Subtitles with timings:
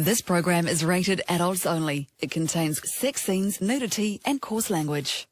[0.00, 2.08] This program is rated adults only.
[2.20, 5.28] It contains sex scenes, nudity, and coarse language.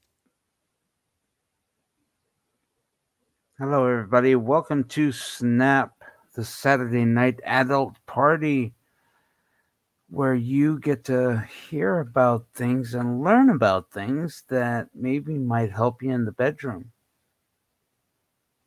[3.59, 4.35] Hello, everybody.
[4.35, 5.93] Welcome to Snap,
[6.35, 8.75] the Saturday night adult party,
[10.11, 16.03] where you get to hear about things and learn about things that maybe might help
[16.03, 16.93] you in the bedroom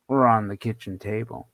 [0.08, 1.48] or on the kitchen table.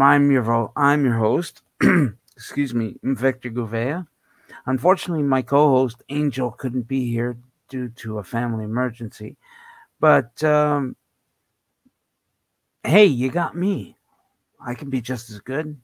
[0.00, 1.63] I'm your, I'm your host,
[2.36, 4.06] excuse me, Victor Gouveia.
[4.66, 7.36] Unfortunately, my co host, Angel, couldn't be here
[7.68, 9.36] due to a family emergency.
[10.00, 10.96] But um,
[12.84, 13.96] hey, you got me.
[14.64, 15.76] I can be just as good.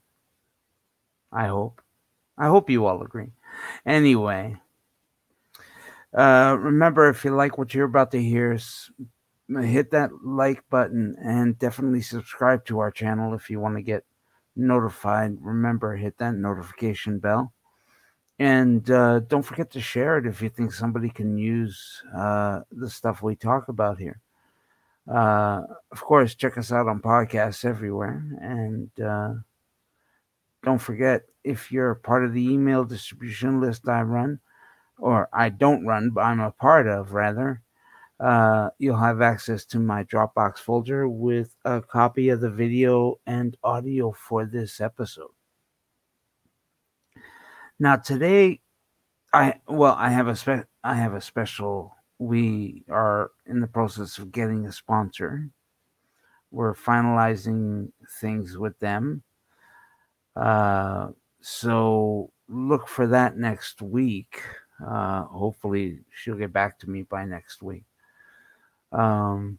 [1.32, 1.80] I hope.
[2.38, 3.32] I hope you all agree.
[3.84, 4.56] Anyway,
[6.16, 8.58] uh, remember if you like what you're about to hear,
[9.48, 14.04] hit that like button and definitely subscribe to our channel if you want to get
[14.56, 15.36] notified.
[15.40, 17.52] Remember, hit that notification bell.
[18.38, 22.88] And uh, don't forget to share it if you think somebody can use uh, the
[22.88, 24.20] stuff we talk about here.
[25.06, 25.62] Uh,
[25.92, 28.24] of course, check us out on podcasts everywhere.
[28.40, 29.34] And uh,
[30.64, 34.40] don't forget, if you're part of the email distribution list I run,
[34.98, 37.62] or I don't run, but I'm a part of, rather,
[38.20, 43.56] uh, you'll have access to my Dropbox folder with a copy of the video and
[43.64, 45.30] audio for this episode.
[47.78, 48.60] Now today,
[49.32, 51.96] I well, I have a spe- I have a special.
[52.18, 55.48] We are in the process of getting a sponsor.
[56.50, 59.22] We're finalizing things with them.
[60.36, 64.42] Uh, so look for that next week.
[64.86, 67.84] Uh, hopefully, she'll get back to me by next week.
[68.92, 69.58] Um,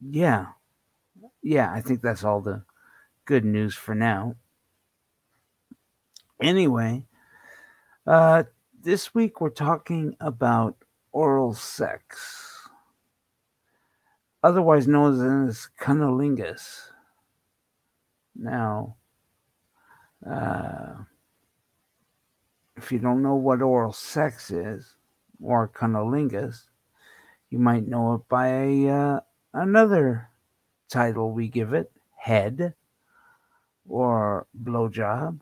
[0.00, 0.46] yeah,
[1.42, 2.64] yeah, I think that's all the
[3.24, 4.36] good news for now.
[6.40, 7.04] Anyway,
[8.06, 8.44] uh,
[8.82, 10.76] this week we're talking about
[11.12, 12.58] oral sex,
[14.42, 16.90] otherwise known as cunnilingus.
[18.34, 18.96] Now,
[20.28, 20.94] uh,
[22.76, 24.96] if you don't know what oral sex is,
[25.42, 26.68] or cunnilingus,
[27.50, 29.20] you might know it by uh,
[29.52, 30.28] another
[30.88, 32.74] title we give it head,
[33.88, 35.40] or blowjob,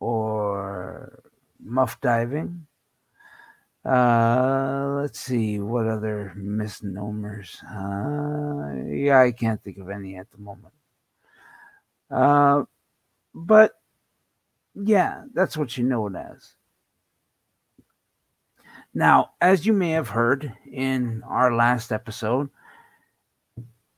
[0.00, 1.22] or
[1.62, 2.66] muff diving.
[3.84, 7.62] Uh, let's see what other misnomers.
[7.70, 10.74] Uh, yeah, I can't think of any at the moment.
[12.10, 12.64] Uh,
[13.32, 13.74] but
[14.74, 16.55] yeah, that's what you know it as.
[18.96, 22.48] Now, as you may have heard in our last episode,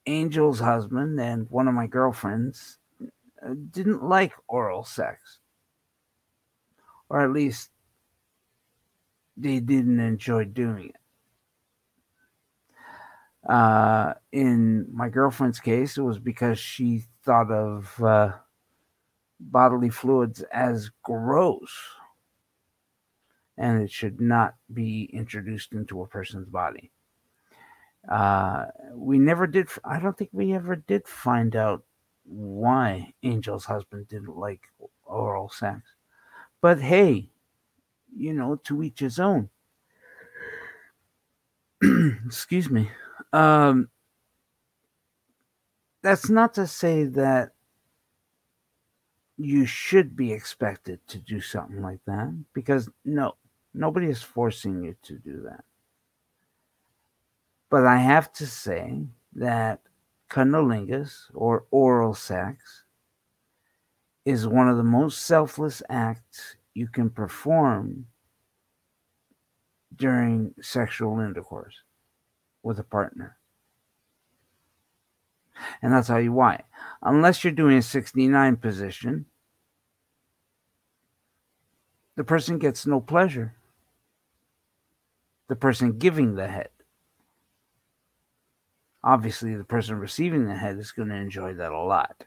[0.09, 5.39] Angel's husband and one of my girlfriends uh, didn't like oral sex.
[7.09, 7.71] Or at least
[9.37, 10.97] they didn't enjoy doing it.
[13.49, 18.33] Uh, in my girlfriend's case, it was because she thought of uh,
[19.39, 21.71] bodily fluids as gross
[23.59, 26.91] and it should not be introduced into a person's body.
[28.09, 31.83] Uh, we never did, I don't think we ever did find out
[32.25, 34.61] why Angel's husband didn't like
[35.05, 35.83] oral sex.
[36.61, 37.31] But hey,
[38.17, 39.51] you know, to each his own.
[42.27, 42.91] Excuse me.
[43.33, 43.89] Um,
[46.03, 47.51] that's not to say that
[49.37, 53.35] you should be expected to do something like that because no,
[53.75, 55.65] Nobody is forcing you to do that.
[57.71, 59.81] But I have to say that
[60.31, 62.85] cunnilingus or oral sex
[64.25, 68.07] is one of the most selfless acts you can perform
[69.97, 71.75] during sexual intercourse
[72.63, 73.37] with a partner.
[75.83, 76.63] And I'll tell you why.
[77.03, 79.27] Unless you're doing a 69 position,
[82.19, 83.55] the person gets no pleasure
[85.49, 86.69] the person giving the head.
[89.05, 92.25] Obviously, the person receiving the head is going to enjoy that a lot.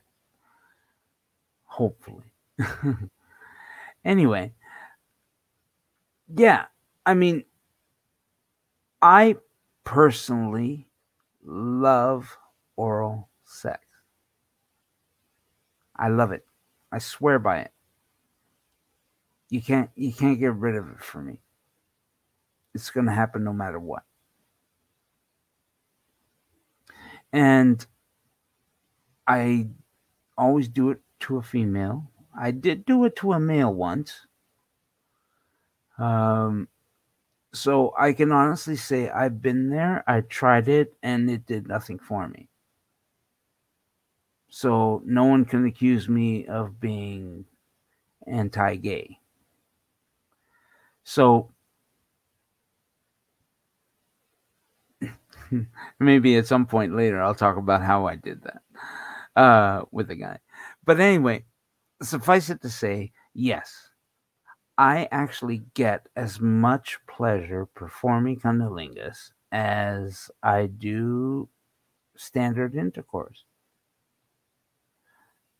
[1.66, 2.34] Hopefully.
[4.06, 4.54] anyway,
[6.34, 6.68] yeah,
[7.06, 7.44] I mean,
[9.02, 9.36] I
[9.84, 10.88] personally
[11.44, 12.38] love
[12.78, 13.86] oral sex.
[15.98, 16.46] I love it.
[16.94, 17.72] I swear by it.
[19.52, 21.38] You can't you can't get rid of it for me.
[22.74, 24.04] It's going to happen no matter what.
[27.34, 27.86] And
[29.28, 29.68] I
[30.38, 32.10] always do it to a female.
[32.38, 34.26] I did do it to a male once.
[35.98, 36.70] Um,
[37.54, 42.00] so I can honestly say I've been there, I tried it, and it did nothing
[42.00, 42.48] for me.
[44.50, 47.46] So no one can accuse me of being
[48.28, 49.21] anti gay.
[51.04, 51.52] So
[56.00, 58.62] maybe at some point later I'll talk about how I did that
[59.40, 60.40] uh, with a guy.
[60.86, 61.46] But anyway,
[62.02, 63.90] suffice it to say, yes,
[64.78, 71.50] I actually get as much pleasure performing cunnilingus as I do
[72.18, 73.46] standard intercourse.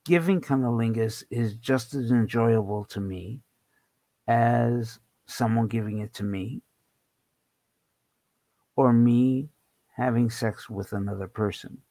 [0.06, 3.42] Giving cunnilingus is just as enjoyable to me
[4.28, 5.00] as
[5.32, 6.62] someone giving it to me
[8.76, 9.50] or me
[9.96, 11.82] having sex with another person.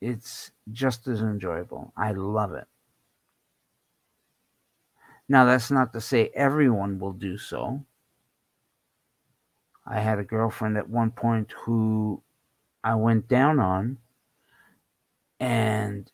[0.00, 1.92] It's just as enjoyable.
[1.96, 2.68] I love it.
[5.28, 7.84] Now, that's not to say everyone will do so.
[9.86, 12.22] I had a girlfriend at one point who
[12.84, 13.98] I went down on,
[15.40, 16.10] and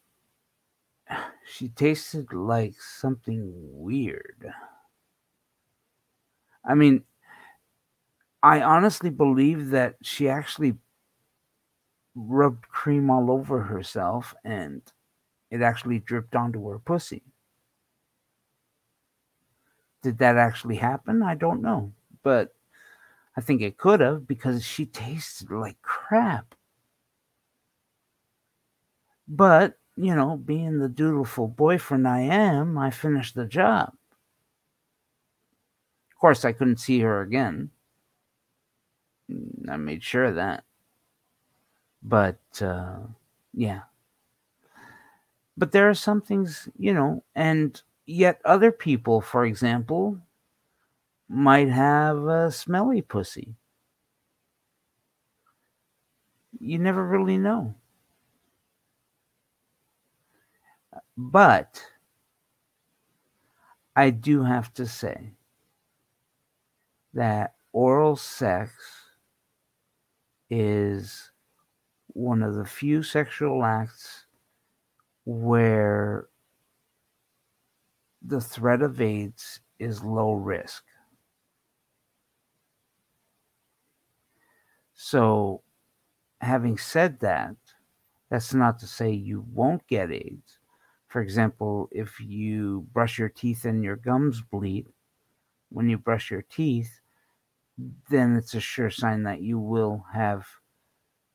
[1.46, 4.52] she tasted like something weird.
[6.66, 7.04] I mean,
[8.42, 10.76] I honestly believe that she actually
[12.14, 14.82] rubbed cream all over herself and
[15.50, 17.22] it actually dripped onto her pussy.
[20.02, 21.22] Did that actually happen?
[21.22, 21.92] I don't know.
[22.22, 22.54] But
[23.36, 26.54] I think it could have because she tasted like crap.
[29.26, 33.94] But, you know, being the dutiful boyfriend I am, I finished the job.
[36.24, 37.70] Course, I couldn't see her again.
[39.68, 40.64] I made sure of that.
[42.02, 43.00] But, uh,
[43.52, 43.82] yeah.
[45.56, 50.18] But there are some things, you know, and Yet other people, for example,
[51.28, 53.54] might have a smelly pussy.
[56.60, 57.74] You never really know.
[61.16, 61.82] But
[63.96, 65.32] I do have to say
[67.14, 68.72] that oral sex
[70.50, 71.30] is
[72.08, 74.26] one of the few sexual acts
[75.24, 76.28] where
[78.22, 80.84] the threat of AIDS is low risk.
[84.94, 85.62] So,
[86.40, 87.56] having said that,
[88.30, 90.58] that's not to say you won't get AIDS.
[91.08, 94.86] For example, if you brush your teeth and your gums bleed
[95.68, 97.00] when you brush your teeth,
[98.08, 100.46] then it's a sure sign that you will have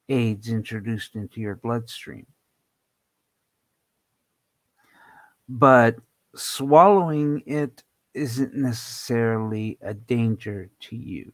[0.08, 2.26] AIDS introduced into your bloodstream.
[5.48, 5.98] But
[6.36, 7.84] swallowing it
[8.14, 11.32] isn't necessarily a danger to you.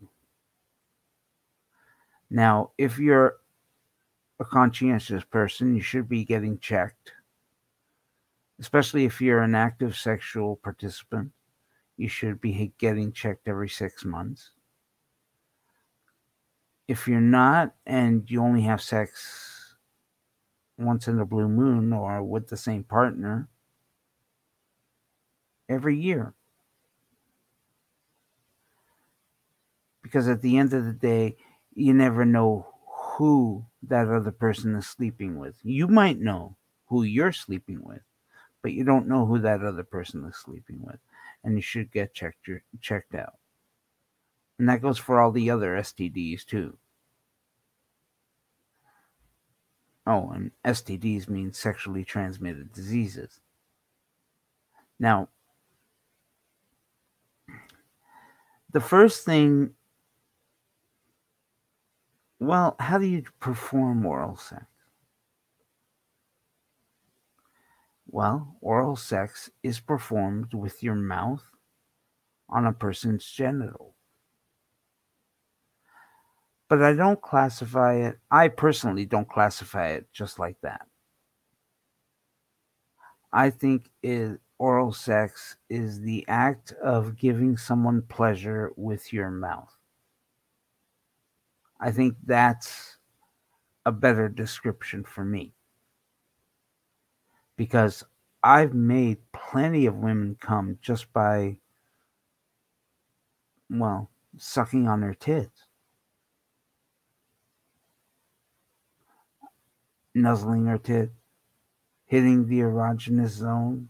[2.30, 3.38] Now, if you're
[4.40, 7.14] a conscientious person, you should be getting checked,
[8.60, 11.32] especially if you're an active sexual participant.
[11.98, 14.52] You should be getting checked every six months.
[16.88, 19.76] If you're not and you only have sex
[20.78, 23.48] once in a blue moon or with the same partner,
[25.70, 26.34] every year.
[30.02, 31.36] Because at the end of the day,
[31.74, 32.68] you never know
[33.18, 35.56] who that other person is sleeping with.
[35.64, 36.58] You might know
[36.88, 38.02] who you're sleeping with,
[38.62, 41.00] but you don't know who that other person is sleeping with.
[41.44, 42.50] And you should get checked
[42.82, 43.36] checked out.
[44.58, 46.78] And that goes for all the other STDs too.
[50.08, 53.40] Oh, and STDs mean sexually transmitted diseases.
[55.00, 55.30] Now,
[58.76, 59.72] the first thing
[62.40, 64.66] well how do you perform oral sex
[68.08, 71.44] well oral sex is performed with your mouth
[72.50, 73.95] on a person's genital
[76.70, 80.88] but i don't classify it i personally don't classify it just like that
[83.34, 89.76] i think it oral sex is the act of giving someone pleasure with your mouth.
[91.80, 92.98] I think that's
[93.86, 95.54] a better description for me.
[97.58, 98.04] Because
[98.44, 101.58] I've made plenty of women come just by,
[103.70, 105.65] well, sucking on their tits,
[110.16, 111.14] nuzzling her tits,
[112.06, 113.90] hitting the erogenous zones.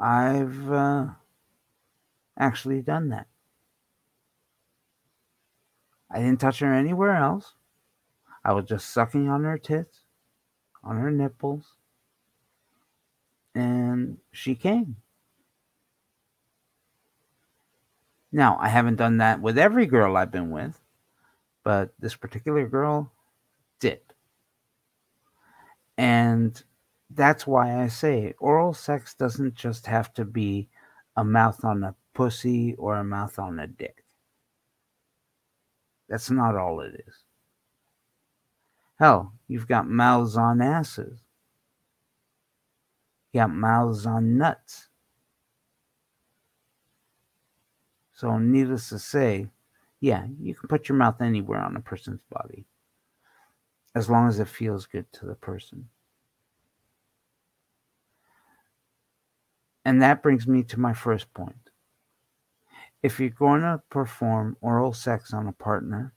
[0.00, 1.06] I've uh,
[2.36, 3.26] actually done that.
[6.10, 7.54] I didn't touch her anywhere else.
[8.44, 10.00] I was just sucking on her tits,
[10.82, 11.74] on her nipples,
[13.54, 14.96] and she came.
[18.32, 20.80] Now, I haven't done that with every girl I've been with,
[21.62, 23.12] but this particular girl
[23.80, 24.00] did.
[25.96, 26.62] And
[27.10, 30.68] that's why I say oral sex doesn't just have to be
[31.16, 34.04] a mouth on a pussy or a mouth on a dick.
[36.08, 37.14] That's not all it is.
[38.98, 41.20] Hell, you've got mouths on asses.
[43.32, 44.88] You got mouths on nuts.
[48.12, 49.48] So, needless to say,
[50.00, 52.64] yeah, you can put your mouth anywhere on a person's body
[53.94, 55.88] as long as it feels good to the person.
[59.84, 61.70] And that brings me to my first point.
[63.02, 66.14] If you're going to perform oral sex on a partner,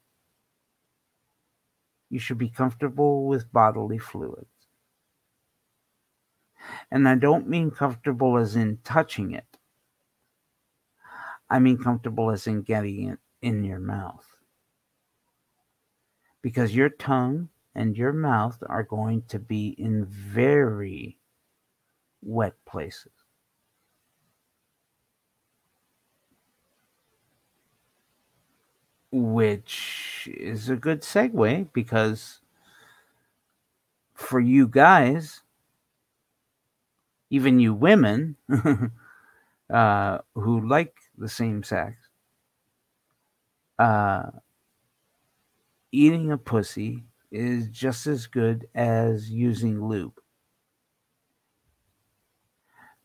[2.09, 4.47] you should be comfortable with bodily fluids.
[6.91, 9.45] And I don't mean comfortable as in touching it,
[11.49, 14.25] I mean comfortable as in getting it in your mouth.
[16.41, 21.15] Because your tongue and your mouth are going to be in very
[22.23, 23.11] wet places.
[29.11, 32.39] Which is a good segue because
[34.15, 35.43] for you guys,
[37.29, 38.35] even you women
[39.69, 41.95] uh, who like the same sex,
[43.77, 44.31] uh,
[45.91, 50.19] eating a pussy is just as good as using lube.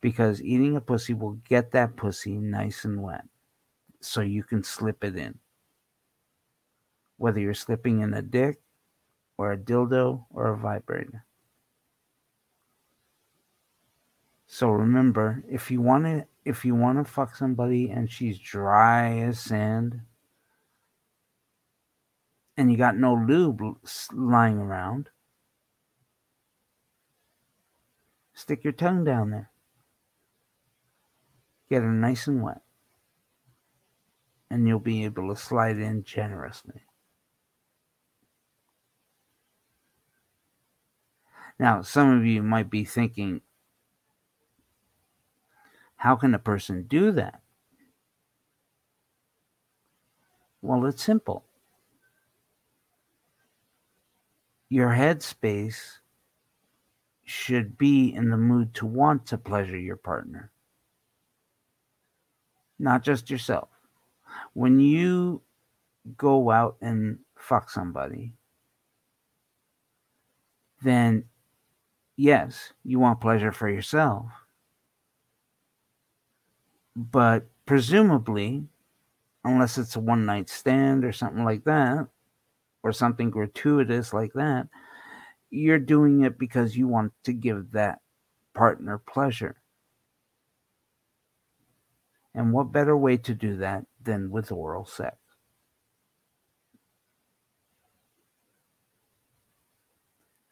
[0.00, 3.24] Because eating a pussy will get that pussy nice and wet
[4.00, 5.38] so you can slip it in.
[7.18, 8.60] Whether you're slipping in a dick
[9.38, 11.24] or a dildo or a vibrator.
[14.46, 19.18] So remember, if you want to if you want to fuck somebody and she's dry
[19.20, 20.00] as sand
[22.62, 23.60] and you got no lube
[24.12, 25.08] lying around,
[28.32, 29.50] stick your tongue down there.
[31.68, 32.60] Get her nice and wet.
[34.48, 36.82] And you'll be able to slide in generously.
[41.58, 43.40] Now, some of you might be thinking,
[45.96, 47.40] how can a person do that?
[50.60, 51.44] Well, it's simple.
[54.72, 55.98] Your headspace
[57.24, 60.50] should be in the mood to want to pleasure your partner,
[62.78, 63.68] not just yourself.
[64.54, 65.42] When you
[66.16, 68.32] go out and fuck somebody,
[70.80, 71.24] then
[72.16, 74.24] yes, you want pleasure for yourself
[76.96, 78.64] but presumably,
[79.44, 82.08] unless it's a one night stand or something like that,
[82.82, 84.68] or something gratuitous like that,
[85.50, 87.98] you're doing it because you want to give that
[88.54, 89.56] partner pleasure.
[92.34, 95.16] And what better way to do that than with oral sex?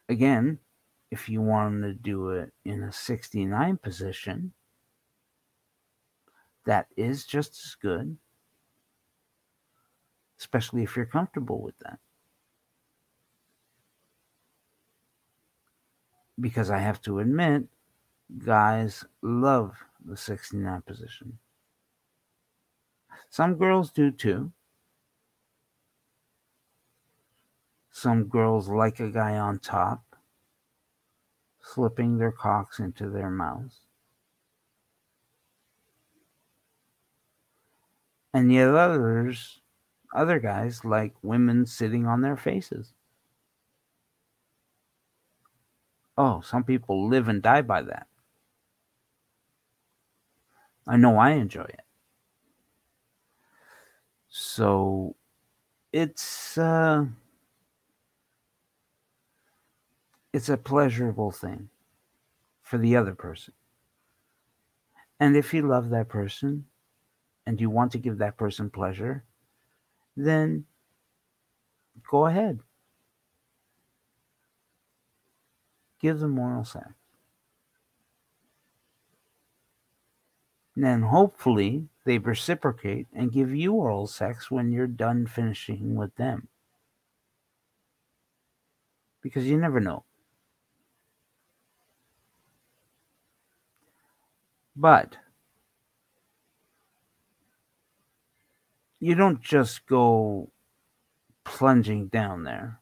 [0.08, 0.58] Again,
[1.10, 4.52] if you want to do it in a 69 position,
[6.66, 8.16] that is just as good,
[10.38, 11.99] especially if you're comfortable with that.
[16.40, 17.64] Because I have to admit,
[18.44, 21.38] guys love the 69 position.
[23.28, 24.52] Some girls do too.
[27.92, 30.16] Some girls like a guy on top,
[31.61, 33.80] slipping their cocks into their mouths.
[38.32, 39.61] And yet others,
[40.14, 42.92] other guys like women sitting on their faces.
[46.17, 48.07] Oh, some people live and die by that.
[50.87, 51.83] I know I enjoy it.
[54.29, 55.17] So
[55.93, 57.07] it's uh
[60.33, 61.69] it's a pleasurable thing
[62.62, 63.55] for the other person.
[65.19, 66.67] And if you love that person,
[67.47, 69.25] and you want to give that person pleasure,
[70.17, 70.64] then
[72.09, 72.61] go ahead.
[76.00, 76.88] Give them oral sex.
[80.75, 86.14] And then hopefully they reciprocate and give you oral sex when you're done finishing with
[86.16, 86.49] them.
[89.21, 90.04] Because you never know.
[94.75, 95.16] But
[98.99, 100.49] you don't just go
[101.45, 102.80] plunging down there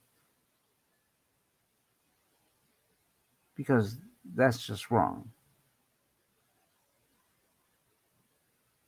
[3.58, 3.98] because
[4.36, 5.28] that's just wrong.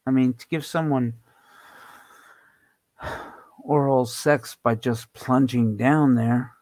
[0.07, 1.15] I mean, to give someone
[3.65, 6.53] oral sex by just plunging down there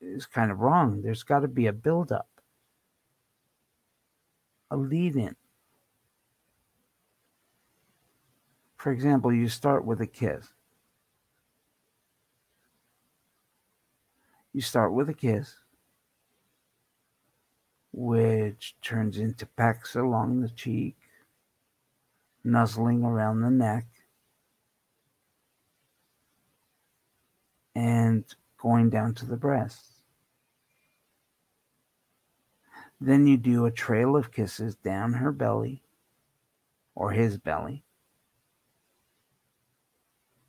[0.00, 1.02] is kind of wrong.
[1.02, 2.28] There's got to be a buildup,
[4.72, 5.36] a lead in.
[8.76, 10.48] For example, you start with a kiss.
[14.52, 15.54] You start with a kiss,
[17.92, 20.96] which turns into pecks along the cheek,
[22.44, 23.86] nuzzling around the neck,
[27.74, 28.24] and
[28.58, 30.02] going down to the breasts.
[33.00, 35.82] Then you do a trail of kisses down her belly
[36.94, 37.82] or his belly,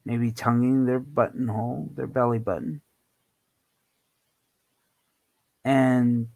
[0.03, 2.81] maybe tonguing their buttonhole, their belly button,
[5.63, 6.27] and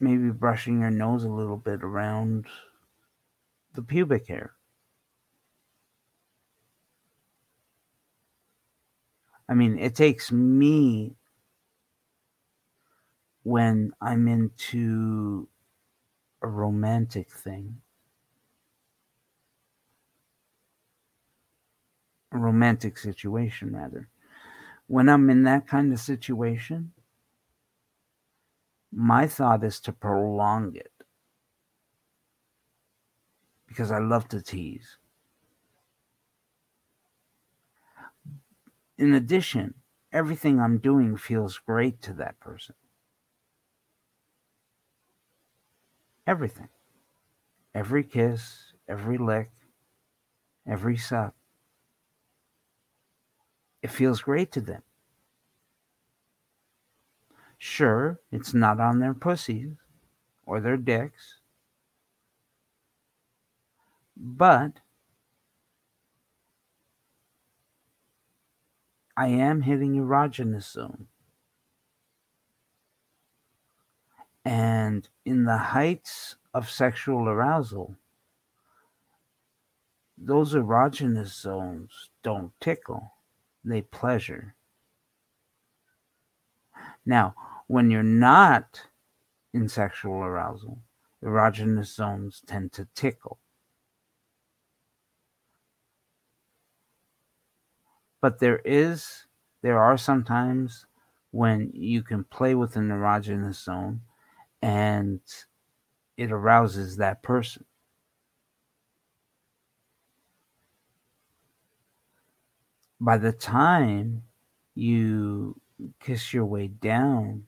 [0.00, 2.46] maybe brushing your nose a little bit around
[3.74, 4.54] the pubic hair.
[9.48, 11.16] I mean, it takes me
[13.42, 15.48] when I'm into
[16.42, 17.80] a romantic thing,
[22.32, 24.08] a romantic situation, rather.
[24.86, 26.92] When I'm in that kind of situation,
[28.92, 30.92] my thought is to prolong it
[33.66, 34.98] because I love to tease.
[38.98, 39.74] In addition,
[40.12, 42.74] everything I'm doing feels great to that person.
[46.26, 46.68] Everything.
[47.74, 49.50] Every kiss, every lick,
[50.68, 51.34] every suck.
[53.82, 54.82] It feels great to them.
[57.60, 59.76] Sure, it's not on their pussies
[60.44, 61.40] or their dicks
[64.20, 64.80] but
[69.16, 71.08] I am hitting erogenous zone.
[74.44, 77.96] And in the heights of sexual arousal,
[80.18, 83.14] those erogenous zones don't tickle,
[83.64, 84.54] they pleasure.
[87.10, 87.34] Now,
[87.66, 88.82] when you're not
[89.52, 90.78] in sexual arousal,
[91.24, 93.38] erogenous zones tend to tickle.
[98.20, 99.26] but there is
[99.62, 100.86] there are some times
[101.30, 104.00] when you can play with an erogenous zone
[104.62, 105.20] and
[106.16, 107.64] it arouses that person
[113.00, 114.22] by the time
[114.74, 115.58] you
[116.00, 117.44] kiss your way down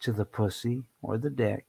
[0.00, 1.64] to the pussy or the dick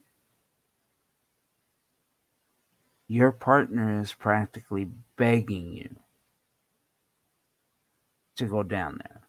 [3.07, 5.95] your partner is practically begging you
[8.35, 9.21] to go down there.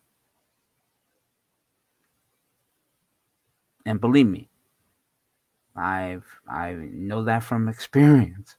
[3.84, 4.48] And believe me,
[5.76, 8.56] I've I know that from experience.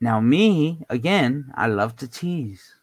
[0.00, 2.74] Now me, again, I love to tease.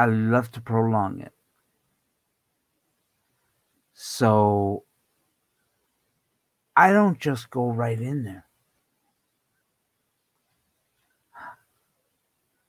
[0.00, 1.34] I love to prolong it.
[3.92, 4.84] So
[6.74, 8.46] I don't just go right in there.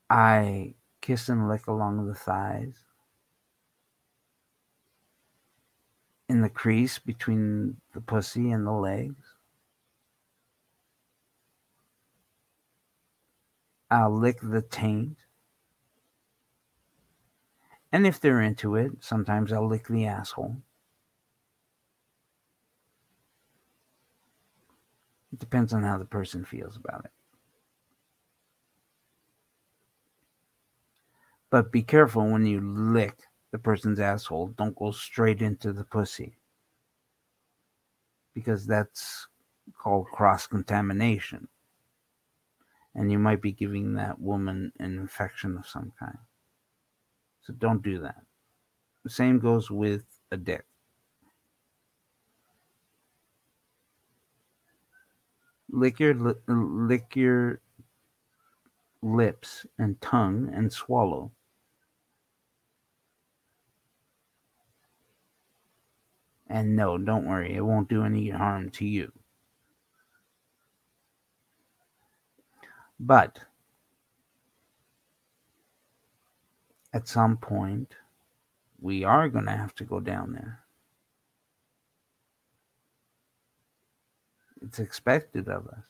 [0.10, 2.76] I kiss and lick along the thighs,
[6.28, 9.24] in the crease between the pussy and the legs.
[13.90, 15.16] I'll lick the taint.
[17.92, 20.58] And if they're into it, sometimes I'll lick the asshole.
[25.34, 27.12] It depends on how the person feels about it.
[31.50, 33.20] But be careful when you lick
[33.52, 34.50] the person's asshole.
[34.58, 36.38] Don't go straight into the pussy.
[38.34, 39.28] Because that's
[39.78, 41.48] called cross contamination.
[42.96, 46.18] and you might be giving that woman an infection of some kind.
[47.52, 48.24] So don't do that.
[49.04, 50.64] The same goes with a dick.
[55.70, 56.14] Lick your
[56.48, 57.60] lick your
[59.02, 61.32] lips and tongue and swallow.
[66.48, 69.12] And no, don't worry, it won't do any harm to you.
[73.00, 73.40] But
[76.94, 77.96] at some point,
[78.80, 80.60] we are going to have to go down there.
[84.62, 85.84] It's expected of us.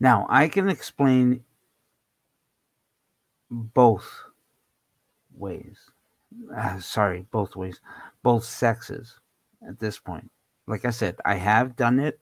[0.00, 1.44] Now, I can explain
[3.50, 4.24] both
[5.36, 5.78] ways.
[6.56, 7.80] Uh, sorry, both ways,
[8.22, 9.20] both sexes
[9.68, 10.30] at this point.
[10.66, 12.18] Like I said, I have done it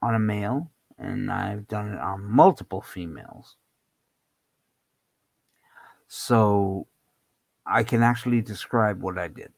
[0.00, 3.56] on a male and I've done it on multiple females.
[6.08, 6.86] So
[7.66, 9.52] I can actually describe what I did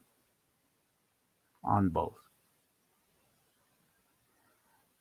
[1.65, 2.17] on both.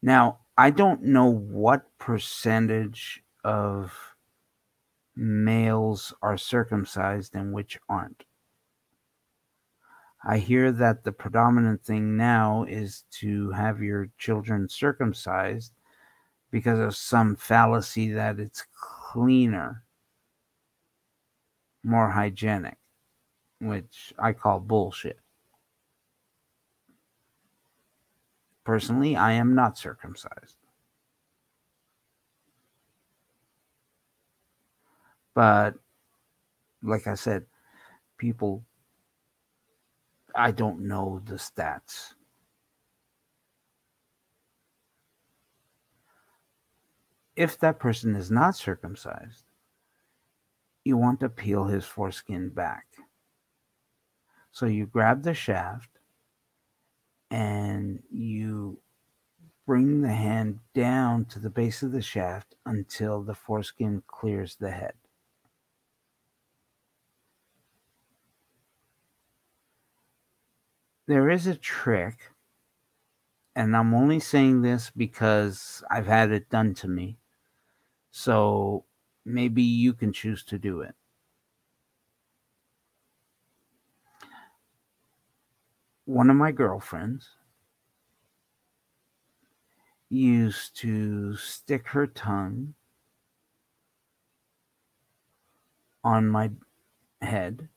[0.01, 3.91] Now, I don't know what percentage of
[5.15, 8.23] males are circumcised and which aren't.
[10.23, 15.71] I hear that the predominant thing now is to have your children circumcised
[16.51, 18.65] because of some fallacy that it's
[19.11, 19.83] cleaner,
[21.83, 22.77] more hygienic,
[23.59, 25.19] which I call bullshit.
[28.63, 30.57] Personally, I am not circumcised.
[35.33, 35.75] But
[36.83, 37.45] like I said,
[38.17, 38.63] people,
[40.35, 42.13] I don't know the stats.
[47.39, 49.45] If that person is not circumcised,
[50.83, 52.85] you want to peel his foreskin back.
[54.51, 55.87] So you grab the shaft
[57.31, 58.81] and you
[59.65, 64.71] bring the hand down to the base of the shaft until the foreskin clears the
[64.71, 64.95] head.
[71.07, 72.19] There is a trick,
[73.55, 77.18] and I'm only saying this because I've had it done to me.
[78.19, 78.83] So
[79.23, 80.93] maybe you can choose to do it.
[86.09, 87.29] one of my girlfriends
[90.09, 92.73] used to stick her tongue
[96.03, 96.49] on my
[97.21, 97.69] head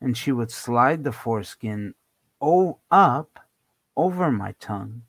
[0.00, 1.92] and she would slide the foreskin
[2.40, 3.40] oh up
[3.96, 5.02] over my tongue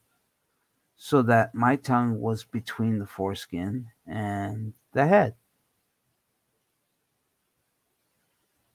[1.06, 5.36] so that my tongue was between the foreskin and the head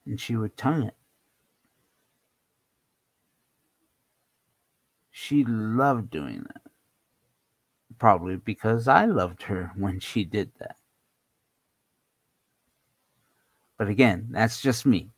[0.04, 0.94] and she would tongue it
[5.10, 6.62] She loved doing that.
[7.98, 10.76] Probably because I loved her when she did that.
[13.78, 15.10] But again, that's just me.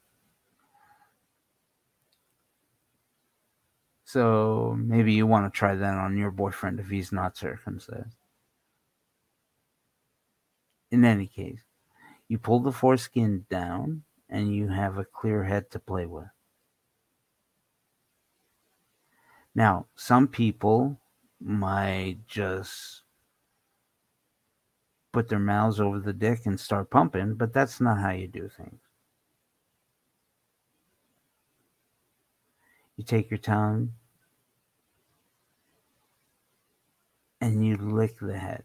[4.12, 8.16] So maybe you want to try that on your boyfriend if he's not circumcised.
[10.90, 11.61] In any case,
[12.27, 16.27] you pull the foreskin down and you have a clear head to play with.
[19.55, 20.99] Now, some people
[21.40, 23.03] might just
[25.12, 28.49] put their mouths over the dick and start pumping, but that's not how you do
[28.49, 28.81] things.
[32.96, 33.92] You take your tongue
[37.40, 38.64] and you lick the head,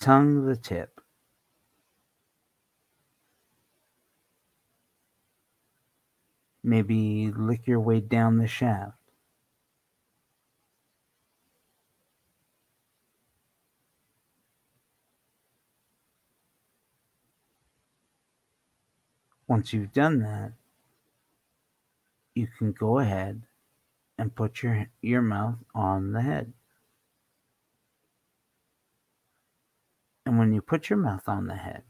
[0.00, 1.00] tongue the tip.
[6.62, 8.98] Maybe lick your way down the shaft.
[19.48, 20.52] Once you've done that,
[22.34, 23.42] you can go ahead
[24.18, 26.52] and put your, your mouth on the head.
[30.26, 31.84] And when you put your mouth on the head,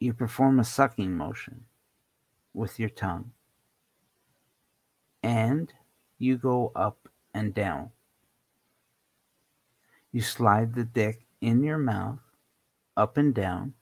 [0.00, 1.64] you perform a sucking motion
[2.52, 3.30] with your tongue
[5.22, 5.72] and
[6.18, 7.90] you go up and down.
[10.10, 12.18] You slide the dick in your mouth
[12.96, 13.74] up and down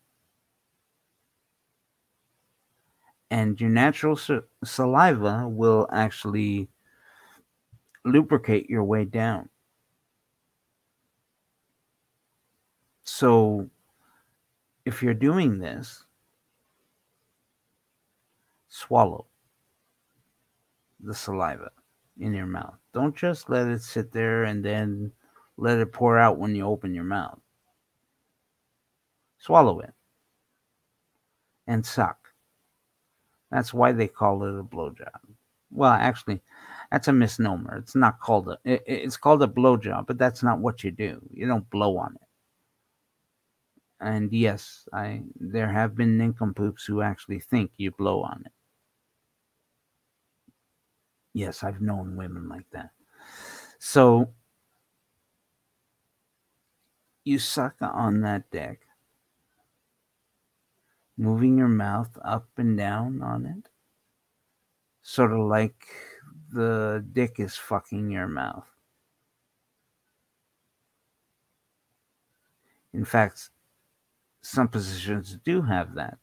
[3.30, 4.18] and your natural
[4.64, 6.68] saliva will actually
[8.04, 9.48] lubricate your way down.
[13.12, 13.68] So,
[14.87, 16.05] if you're doing this,
[18.68, 19.27] swallow
[21.01, 21.73] the saliva
[22.20, 22.77] in your mouth.
[22.94, 25.11] Don't just let it sit there and then
[25.57, 27.38] let it pour out when you open your mouth.
[29.38, 29.92] Swallow it
[31.66, 32.29] and suck.
[33.51, 35.20] That's why they call it a blowjob.
[35.73, 36.40] Well, actually,
[36.92, 37.77] that's a misnomer.
[37.77, 38.59] It's not called a.
[38.64, 41.20] It, it's called a blowjob, but that's not what you do.
[41.35, 42.30] You don't blow on it.
[44.01, 48.53] And yes, I there have been nincompoops who actually think you blow on it.
[51.35, 52.91] Yes, I've known women like that.
[53.79, 54.33] So
[57.25, 58.81] you suck on that dick,
[61.17, 63.71] moving your mouth up and down on it,
[65.03, 65.87] sort of like
[66.53, 68.67] the dick is fucking your mouth.
[72.93, 73.51] In fact,
[74.51, 76.19] some positions do have that.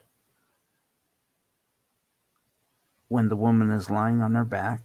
[3.08, 4.82] When the woman is lying on her back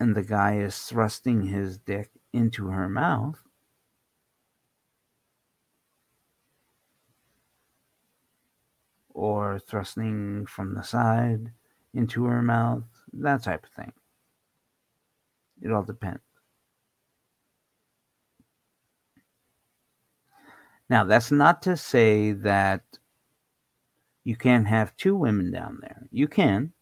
[0.00, 3.38] and the guy is thrusting his dick into her mouth,
[9.10, 11.52] or thrusting from the side
[11.92, 13.92] into her mouth, that type of thing.
[15.60, 16.31] It all depends.
[20.92, 22.82] Now, that's not to say that
[24.24, 26.06] you can't have two women down there.
[26.10, 26.74] You can.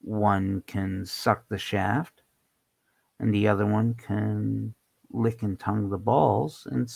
[0.00, 2.22] One can suck the shaft,
[3.18, 4.76] and the other one can
[5.10, 6.88] lick and tongue the balls and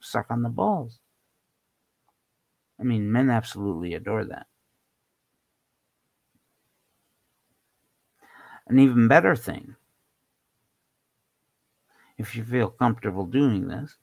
[0.00, 0.98] suck on the balls.
[2.80, 4.46] I mean, men absolutely adore that.
[8.66, 9.76] An even better thing,
[12.22, 13.96] if you feel comfortable doing this,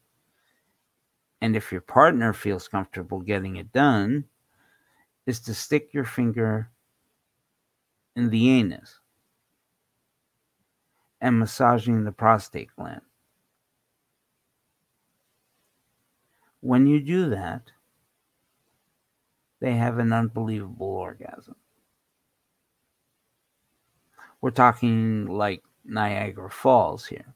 [1.41, 4.25] and if your partner feels comfortable getting it done,
[5.25, 6.69] is to stick your finger
[8.15, 8.99] in the anus
[11.21, 13.01] and massaging the prostate gland.
[16.62, 17.71] When you do that,
[19.62, 21.55] they have an unbelievable orgasm.
[24.41, 27.34] We're talking like Niagara Falls here.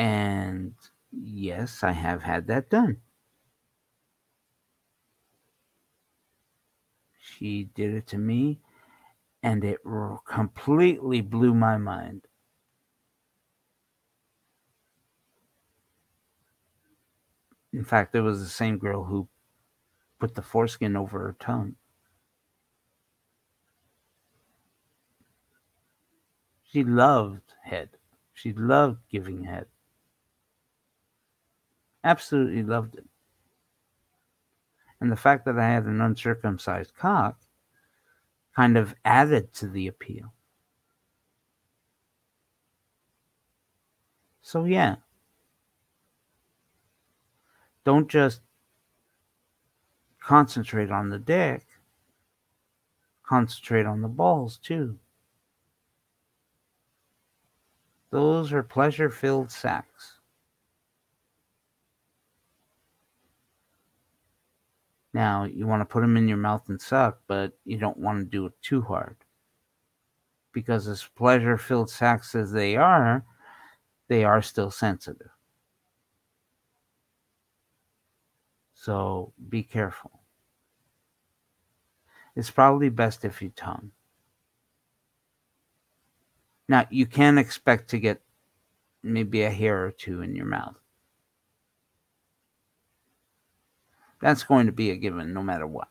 [0.00, 0.76] And
[1.12, 3.02] yes, I have had that done.
[7.20, 8.60] She did it to me,
[9.42, 9.80] and it
[10.26, 12.22] completely blew my mind.
[17.70, 19.28] In fact, it was the same girl who
[20.18, 21.76] put the foreskin over her tongue.
[26.64, 27.98] She loved head.
[28.32, 29.69] She loved giving head.
[32.02, 33.06] Absolutely loved it.
[35.00, 37.38] And the fact that I had an uncircumcised cock
[38.54, 40.32] kind of added to the appeal.
[44.42, 44.96] So, yeah.
[47.84, 48.40] Don't just
[50.20, 51.66] concentrate on the dick,
[53.22, 54.98] concentrate on the balls too.
[58.10, 60.19] Those are pleasure filled sacks.
[65.12, 68.20] Now, you want to put them in your mouth and suck, but you don't want
[68.20, 69.16] to do it too hard.
[70.52, 73.24] Because as pleasure filled sacks as they are,
[74.08, 75.30] they are still sensitive.
[78.74, 80.20] So be careful.
[82.34, 83.90] It's probably best if you tongue.
[86.68, 88.22] Now, you can expect to get
[89.02, 90.79] maybe a hair or two in your mouth.
[94.20, 95.88] That's going to be a given no matter what.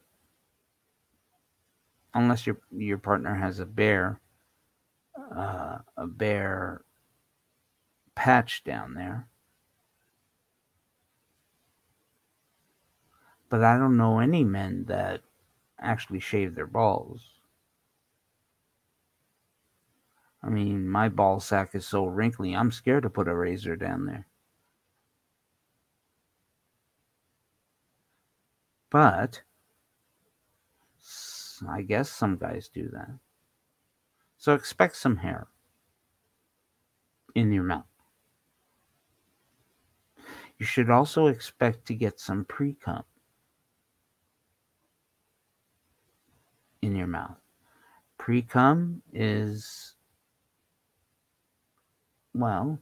[2.14, 4.20] Unless your your partner has a bear
[5.36, 6.82] uh, a bare
[8.16, 9.28] patch down there.
[13.50, 15.22] But I don't know any men that
[15.80, 17.22] actually shave their balls.
[20.44, 24.06] I mean, my ball sack is so wrinkly, I'm scared to put a razor down
[24.06, 24.29] there.
[28.90, 29.42] But
[31.68, 33.12] I guess some guys do that.
[34.38, 35.48] So expect some hair
[37.36, 37.84] in your mouth.
[40.58, 43.04] You should also expect to get some pre cum
[46.82, 47.38] in your mouth.
[48.18, 49.96] Pre cum is,
[52.34, 52.80] well,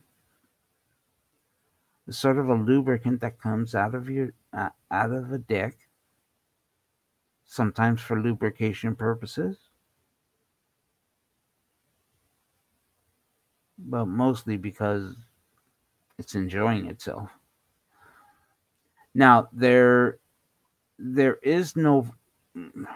[2.10, 5.87] sort of a lubricant that comes out of your uh, out of a dick
[7.48, 9.58] sometimes for lubrication purposes.
[13.80, 15.16] But mostly because
[16.18, 17.30] it's enjoying itself.
[19.14, 20.20] Now there
[21.00, 22.08] there is no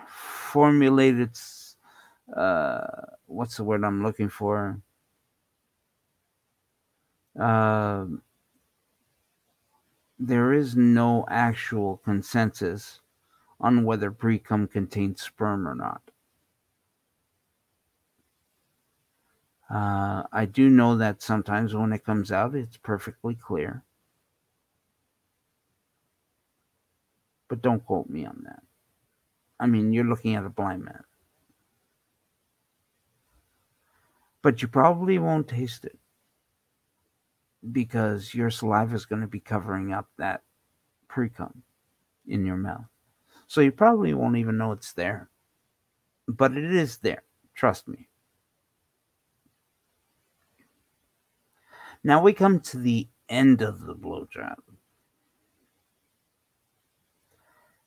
[0.07, 1.31] formulated
[2.35, 2.87] uh
[3.25, 4.81] what's the word i'm looking for?
[7.39, 8.05] Uh,
[10.19, 12.99] there is no actual consensus
[13.61, 16.01] on whether pre-cum contains sperm or not.
[19.69, 23.83] Uh, I do know that sometimes when it comes out, it's perfectly clear.
[27.47, 28.63] But don't quote me on that.
[29.59, 31.03] I mean, you're looking at a blind man.
[34.41, 35.99] But you probably won't taste it
[37.71, 40.41] because your saliva is going to be covering up that
[41.07, 41.53] precum
[42.27, 42.90] in your mouth.
[43.51, 45.29] So you probably won't even know it's there.
[46.25, 47.23] But it is there.
[47.53, 48.07] Trust me.
[52.01, 54.55] Now we come to the end of the blowjob.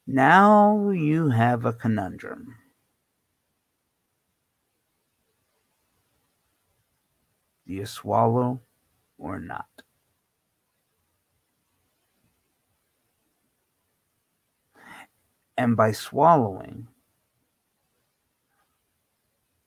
[0.06, 2.56] Now you have a conundrum.
[7.66, 8.60] Do you swallow
[9.16, 9.83] or not.
[15.56, 16.88] And by swallowing,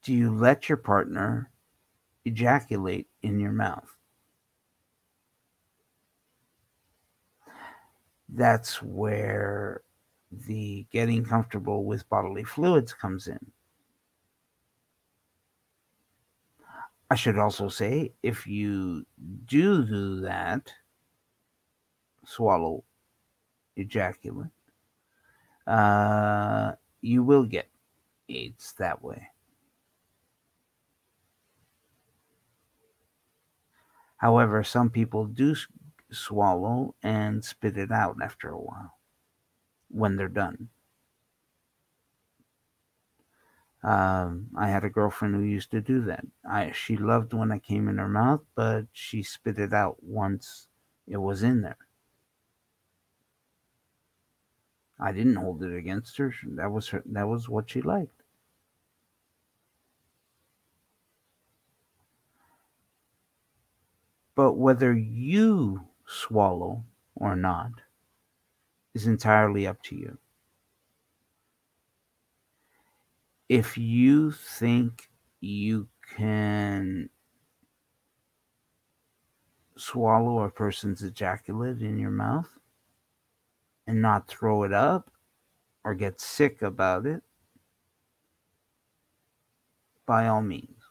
[0.03, 1.49] do you let your partner
[2.25, 3.89] ejaculate in your mouth?
[8.29, 9.81] That's where
[10.31, 13.39] the getting comfortable with bodily fluids comes in.
[17.09, 19.05] I should also say if you
[19.45, 20.73] do do that,
[22.25, 22.83] swallow
[23.77, 24.51] ejaculate,
[25.67, 27.67] uh, you will get
[28.29, 29.27] AIDS that way.
[34.17, 35.55] However, some people do
[36.11, 38.97] swallow and spit it out after a while
[39.89, 40.69] when they're done.
[43.83, 46.25] Um, I had a girlfriend who used to do that.
[46.49, 50.67] I she loved when I came in her mouth, but she spit it out once
[51.07, 51.86] it was in there.
[54.99, 56.33] I didn't hold it against her.
[56.55, 57.03] That was her.
[57.05, 58.23] That was what she liked.
[64.35, 66.83] But whether you swallow
[67.15, 67.71] or not
[68.93, 70.17] is entirely up to you.
[73.49, 77.09] if you think you can
[79.77, 82.49] swallow a person's ejaculate in your mouth
[83.87, 85.09] and not throw it up
[85.83, 87.23] or get sick about it,
[90.05, 90.83] by all means,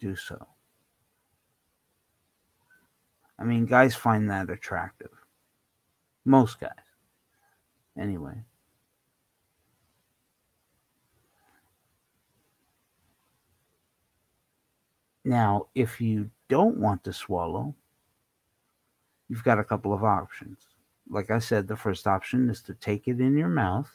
[0.00, 0.46] do so.
[3.38, 5.10] I mean, guys find that attractive.
[6.24, 6.70] Most guys.
[7.98, 8.44] Anyway.
[15.24, 17.74] Now, if you don't want to swallow,
[19.28, 20.71] you've got a couple of options.
[21.08, 23.90] Like I said, the first option is to take it in your mouth,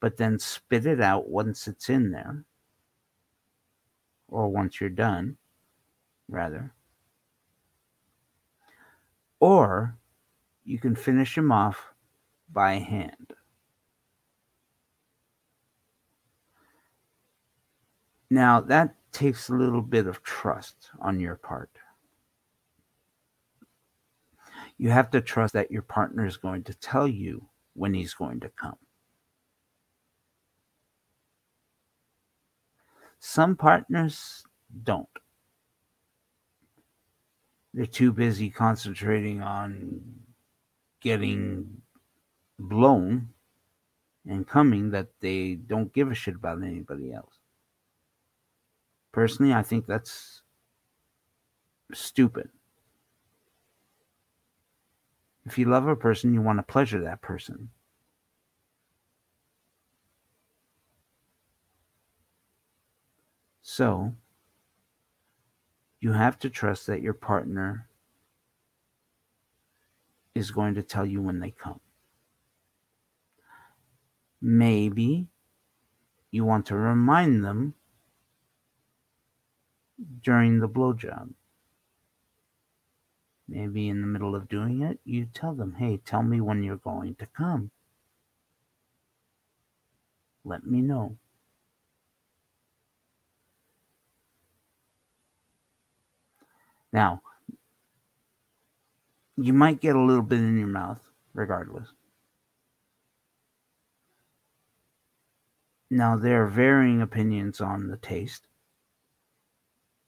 [0.00, 2.44] but then spit it out once it's in there,
[4.28, 5.36] or once you're done,
[6.28, 6.72] rather.
[9.40, 9.96] Or
[10.64, 11.78] you can finish them off
[12.52, 13.34] by hand.
[18.30, 21.70] Now, that takes a little bit of trust on your part.
[24.78, 28.40] You have to trust that your partner is going to tell you when he's going
[28.40, 28.76] to come.
[33.20, 34.44] Some partners
[34.82, 35.08] don't.
[37.72, 40.00] They're too busy concentrating on
[41.00, 41.82] getting
[42.58, 43.28] blown
[44.26, 47.34] and coming that they don't give a shit about anybody else.
[49.12, 50.42] Personally, I think that's
[51.92, 52.48] stupid.
[55.46, 57.70] If you love a person, you want to pleasure that person.
[63.62, 64.14] So,
[66.00, 67.88] you have to trust that your partner
[70.34, 71.80] is going to tell you when they come.
[74.40, 75.28] Maybe
[76.30, 77.74] you want to remind them
[80.22, 81.30] during the blowjob.
[83.48, 86.76] Maybe in the middle of doing it, you tell them, hey, tell me when you're
[86.76, 87.70] going to come.
[90.44, 91.16] Let me know.
[96.92, 97.22] Now,
[99.36, 101.00] you might get a little bit in your mouth,
[101.34, 101.88] regardless.
[105.90, 108.46] Now, there are varying opinions on the taste.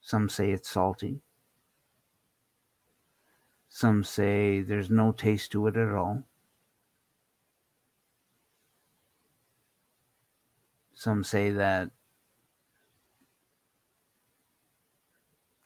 [0.01, 1.21] Some say it's salty.
[3.77, 6.23] Some say there's no taste to it at all.
[10.95, 11.91] Some say that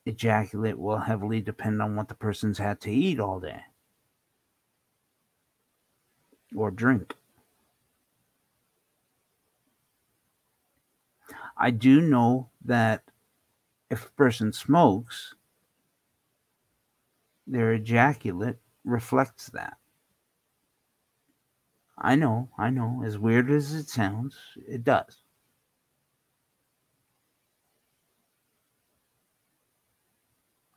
[0.06, 3.60] ejaculate will heavily depend on what the person's had to eat all day
[6.56, 7.14] or drink.
[11.56, 13.04] I do know that
[13.88, 15.36] if a person smokes,
[17.50, 19.76] their ejaculate reflects that.
[21.98, 24.36] I know, I know, as weird as it sounds,
[24.66, 25.18] it does.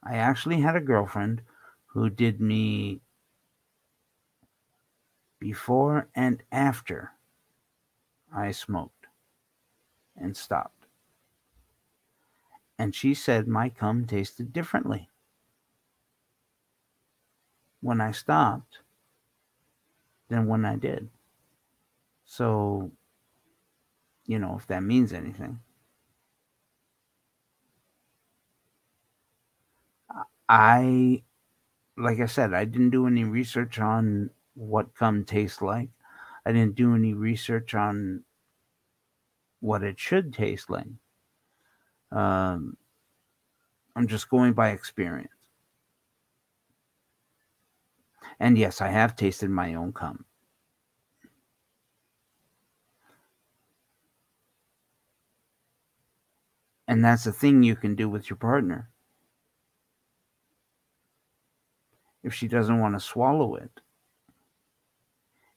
[0.04, 1.44] I actually had a girlfriend
[1.86, 3.02] who did me
[5.40, 7.12] before and after
[8.34, 9.08] I smoked
[10.18, 10.88] and stopped.
[12.78, 15.10] And she said my cum tasted differently
[17.84, 18.80] when I stopped
[20.30, 21.10] than when I did.
[22.26, 22.92] So,
[24.26, 25.60] you know, if that means anything.
[30.50, 31.24] I,
[31.98, 35.90] like I said, I didn't do any research on what cum tastes like.
[36.46, 38.24] I didn't do any research on
[39.62, 40.88] what it should taste like.
[42.12, 42.78] Um,
[43.96, 45.33] I'm just going by experience.
[48.40, 50.26] And yes, I have tasted my own cum.
[56.88, 58.90] And that's a thing you can do with your partner.
[62.24, 63.82] if she doesn't want to swallow it.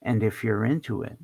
[0.03, 1.19] And if you're into it,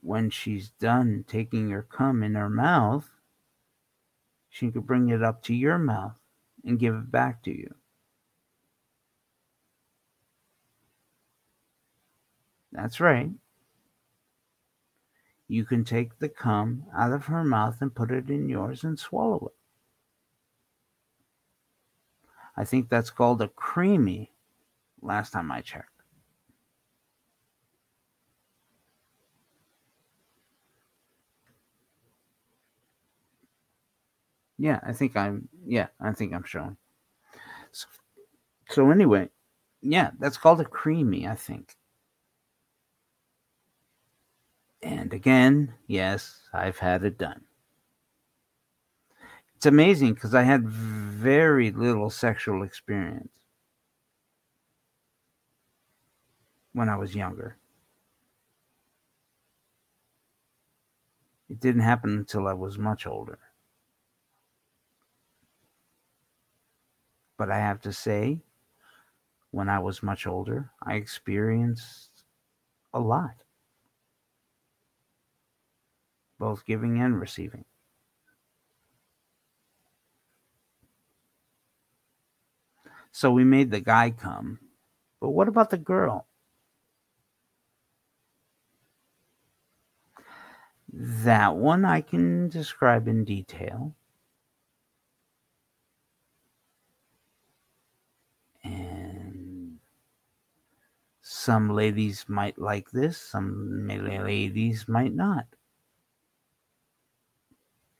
[0.00, 3.10] when she's done taking your cum in her mouth,
[4.48, 6.18] she could bring it up to your mouth
[6.64, 7.74] and give it back to you.
[12.72, 13.30] That's right.
[15.48, 18.96] You can take the cum out of her mouth and put it in yours and
[18.96, 19.56] swallow it.
[22.58, 24.34] I think that's called a creamy
[25.02, 26.02] last time I checked.
[34.58, 36.76] Yeah, I think I'm yeah, I think I'm showing.
[37.72, 37.88] So,
[38.70, 39.30] so anyway,
[39.82, 41.76] yeah, that's called a creamy, I think.
[44.82, 47.44] And again, yes, I've had it done
[49.58, 53.32] it's amazing because I had very little sexual experience
[56.74, 57.56] when I was younger.
[61.50, 63.40] It didn't happen until I was much older.
[67.36, 68.38] But I have to say,
[69.50, 72.10] when I was much older, I experienced
[72.94, 73.42] a lot,
[76.38, 77.64] both giving and receiving.
[83.10, 84.60] So we made the guy come.
[85.20, 86.26] But what about the girl?
[90.92, 93.94] That one I can describe in detail.
[98.62, 99.78] And
[101.22, 105.46] some ladies might like this, some ladies might not.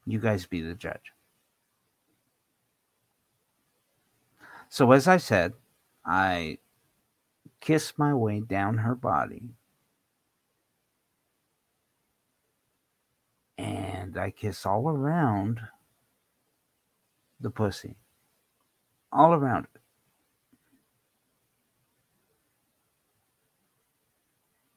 [0.09, 1.13] You guys be the judge.
[4.71, 5.53] So, as I said,
[6.03, 6.59] I
[7.61, 9.51] kiss my way down her body.
[13.59, 15.61] And I kiss all around
[17.39, 17.97] the pussy.
[19.13, 19.81] All around it.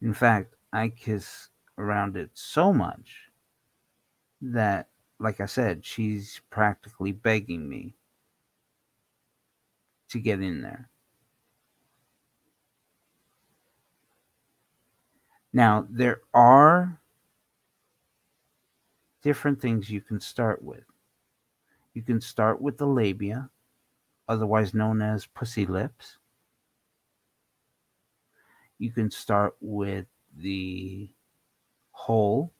[0.02, 3.30] In fact, I kiss around it so much
[4.42, 4.90] that,
[5.22, 7.93] like I said, she's practically begging me
[10.09, 10.89] to get in there.
[15.53, 16.99] Now, there are
[19.22, 20.84] different things you can start with.
[21.93, 23.49] You can start with the labia,
[24.28, 26.17] otherwise known as pussy lips.
[28.80, 31.09] You can start with the
[31.91, 32.53] hole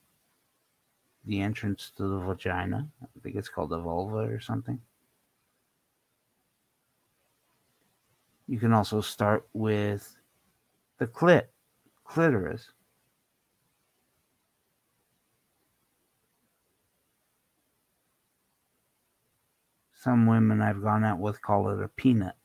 [1.26, 2.88] the entrance to the vagina.
[3.02, 4.80] I think it's called the vulva or something.
[8.48, 10.16] You can also start with
[10.98, 11.44] the clit,
[12.04, 12.68] clitoris.
[19.94, 22.36] Some women I've gone out with call it a peanut.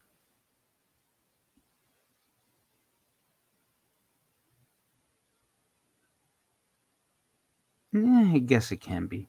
[7.96, 9.28] Yeah, I guess it can be.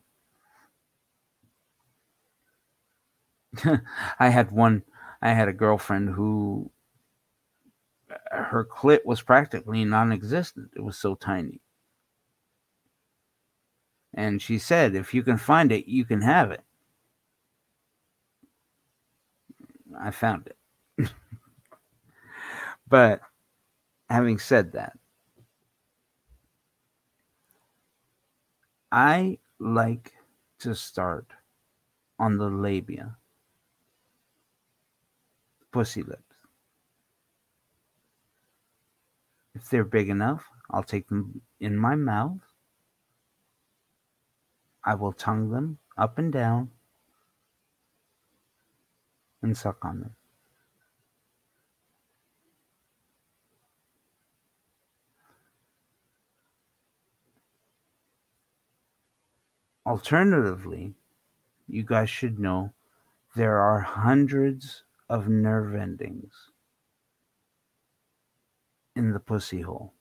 [4.20, 4.84] I had one,
[5.22, 6.72] I had a girlfriend who
[8.32, 10.72] uh, her clit was practically non existent.
[10.76, 11.62] It was so tiny.
[14.14, 16.66] And she said, if you can find it, you can have it.
[20.00, 20.48] I found
[20.98, 21.10] it.
[22.88, 23.22] but
[24.10, 24.98] having said that,
[28.92, 30.14] I like
[30.60, 31.28] to start
[32.20, 33.18] on the labia,
[35.72, 36.22] pussy lips.
[39.56, 42.40] If they're big enough, I'll take them in my mouth.
[44.84, 46.72] I will tongue them up and down
[49.42, 50.16] and suck on them.
[59.88, 60.96] Alternatively,
[61.66, 62.74] you guys should know
[63.38, 66.52] there are hundreds of nerve endings
[68.98, 69.94] in the pussy hole,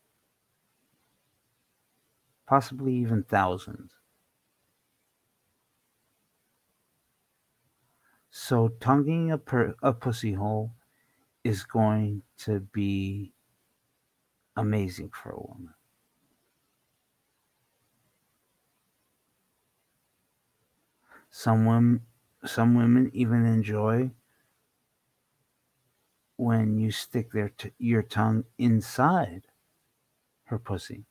[2.49, 3.93] possibly even thousands.
[8.33, 10.73] So, tonguing a, per, a pussy hole
[11.45, 13.35] is going to be
[14.57, 15.76] amazing for a woman.
[21.39, 22.07] Some women,
[22.47, 24.11] some women even enjoy
[26.39, 29.43] when you stick their t- your tongue inside
[30.45, 31.05] her pussy.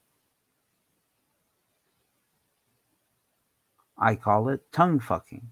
[3.99, 5.51] I call it tongue fucking.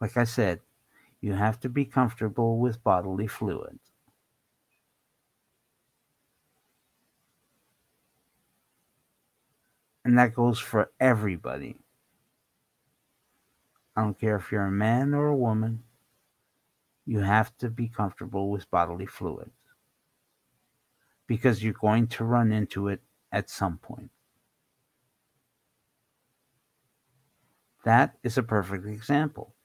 [0.00, 0.60] Like I said,
[1.20, 3.85] you have to be comfortable with bodily fluids.
[10.06, 11.74] And that goes for everybody.
[13.96, 15.82] I don't care if you're a man or a woman,
[17.06, 19.50] you have to be comfortable with bodily fluids
[21.26, 23.00] because you're going to run into it
[23.32, 24.12] at some point.
[27.84, 29.56] That is a perfect example.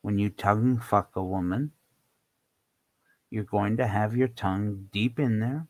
[0.00, 1.72] When you tongue fuck a woman,
[3.28, 5.66] you're going to have your tongue deep in there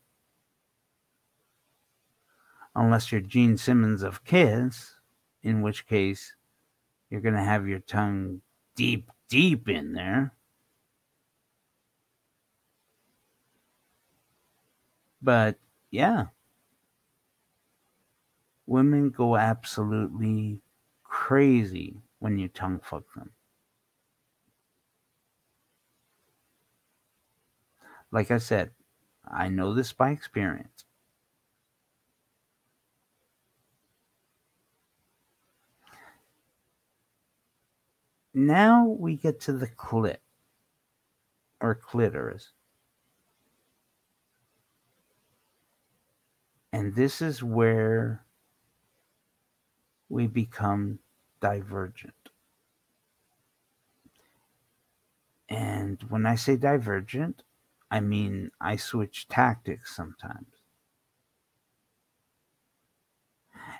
[2.75, 4.95] unless you're Gene Simmons of Kiss,
[5.43, 6.35] in which case
[7.09, 8.41] you're going to have your tongue
[8.75, 10.33] deep, deep in there.
[15.21, 15.57] But
[15.91, 16.27] yeah,
[18.65, 20.61] women go absolutely
[21.03, 23.31] crazy when you tongue fuck them.
[28.11, 28.71] Like I said,
[29.27, 30.85] I know this by experience.
[38.39, 40.19] Now we get to the clit
[41.59, 42.53] or clitoris.
[46.71, 48.23] And this is where
[50.07, 50.99] we become
[51.41, 52.13] divergent.
[55.49, 57.43] And when I say divergent,
[57.91, 60.47] I mean I switch tactics sometimes.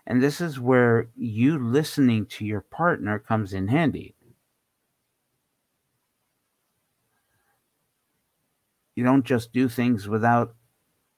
[0.06, 4.16] And this is where you listening to your partner comes in handy.
[9.00, 10.54] You don't just do things without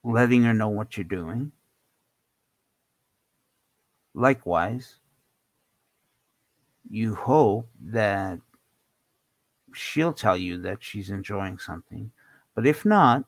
[0.04, 1.50] letting her know what you're doing.
[4.14, 5.00] Likewise,
[6.88, 8.38] you hope that
[9.74, 12.12] she'll tell you that she's enjoying something.
[12.54, 13.24] But if not,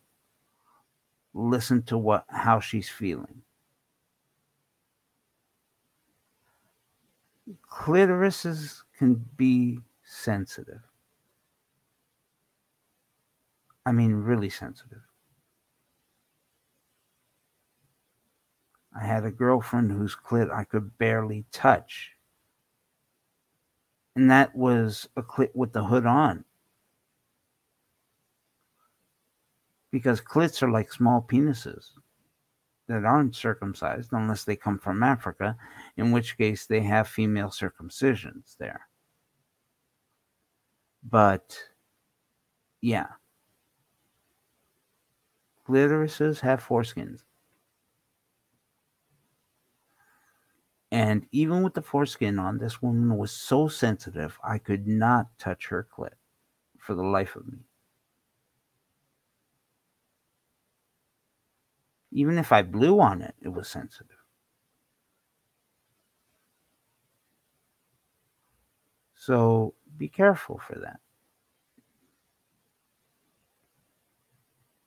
[1.32, 3.42] listen to what how she's feeling.
[7.68, 10.93] Clitorises can be sensitive.
[13.87, 15.03] I mean, really sensitive.
[18.97, 22.12] I had a girlfriend whose clit I could barely touch.
[24.16, 26.45] And that was a clit with the hood on.
[29.91, 31.91] Because clits are like small penises
[32.87, 35.57] that aren't circumcised unless they come from Africa,
[35.97, 38.89] in which case they have female circumcisions there.
[41.03, 41.59] But
[42.80, 43.07] yeah,
[45.66, 47.20] clitorises have foreskins.
[50.90, 55.66] And even with the foreskin on, this woman was so sensitive, I could not touch
[55.66, 56.14] her clit
[56.78, 57.58] for the life of me.
[62.12, 64.18] Even if I blew on it, it was sensitive.
[69.16, 71.00] So be careful for that.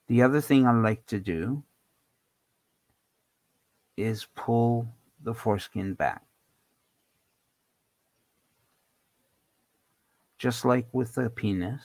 [0.08, 1.62] The other thing I like to do
[3.96, 4.88] is pull
[5.22, 6.22] the foreskin back.
[10.38, 11.82] Just like with the penis,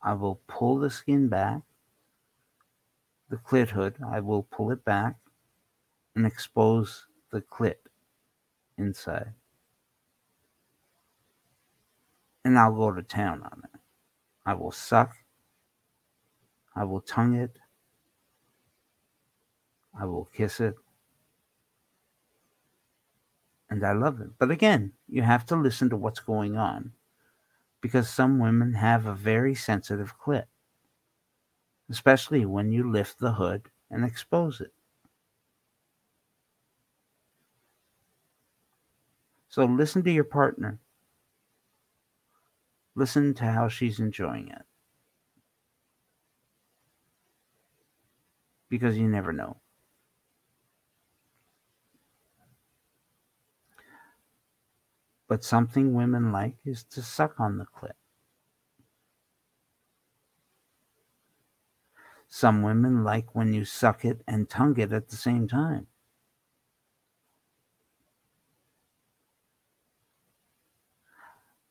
[0.00, 1.60] I will pull the skin back,
[3.28, 5.16] the clit hood, I will pull it back
[6.14, 7.74] and expose the clit
[8.78, 9.34] inside.
[12.44, 13.80] And I'll go to town on it.
[14.46, 15.14] I will suck.
[16.78, 17.58] I will tongue it.
[19.98, 20.76] I will kiss it
[23.70, 24.30] and I love it.
[24.38, 26.92] But again, you have to listen to what's going on
[27.80, 30.44] because some women have a very sensitive clit,
[31.90, 34.72] especially when you lift the hood and expose it.
[39.48, 40.78] So listen to your partner.
[42.94, 44.67] Listen to how she's enjoying it.
[48.68, 49.56] Because you never know.
[55.28, 57.92] But something women like is to suck on the clit.
[62.28, 65.86] Some women like when you suck it and tongue it at the same time.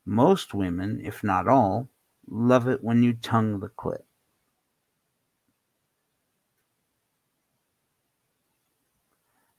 [0.06, 1.90] Most women, if not all,
[2.28, 4.07] love it when you tongue the clit.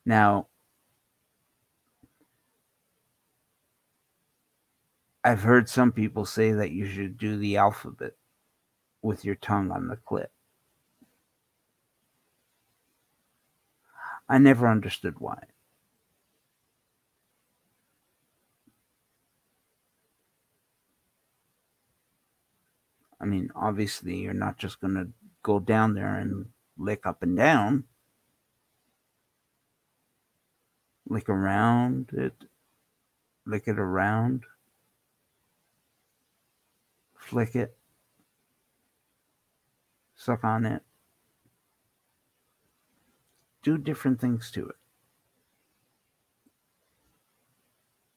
[0.09, 0.46] Now,
[5.22, 8.12] I've heard some people say that you should do the alphabet
[9.02, 10.28] with your tongue on the clit.
[14.30, 15.42] I never understood why.
[23.20, 25.09] I mean, obviously, you're not just going to
[25.42, 26.46] go down there and
[26.78, 27.84] lick up and down,
[31.09, 32.34] lick around it,
[33.46, 34.44] lick it around
[37.28, 37.76] flick it,
[40.16, 40.82] suck on it,
[43.62, 44.76] do different things to it.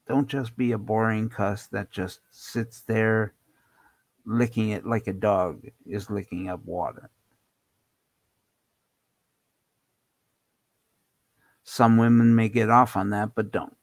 [0.07, 3.33] Don't just be a boring cuss that just sits there
[4.25, 7.09] licking it like a dog is licking up water.
[11.63, 13.75] Some women may get off on that, but don't.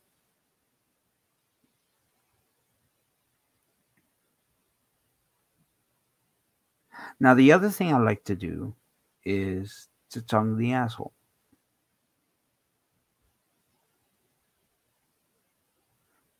[7.21, 8.75] Now, the other thing I like to do
[9.25, 11.13] is to tongue the asshole.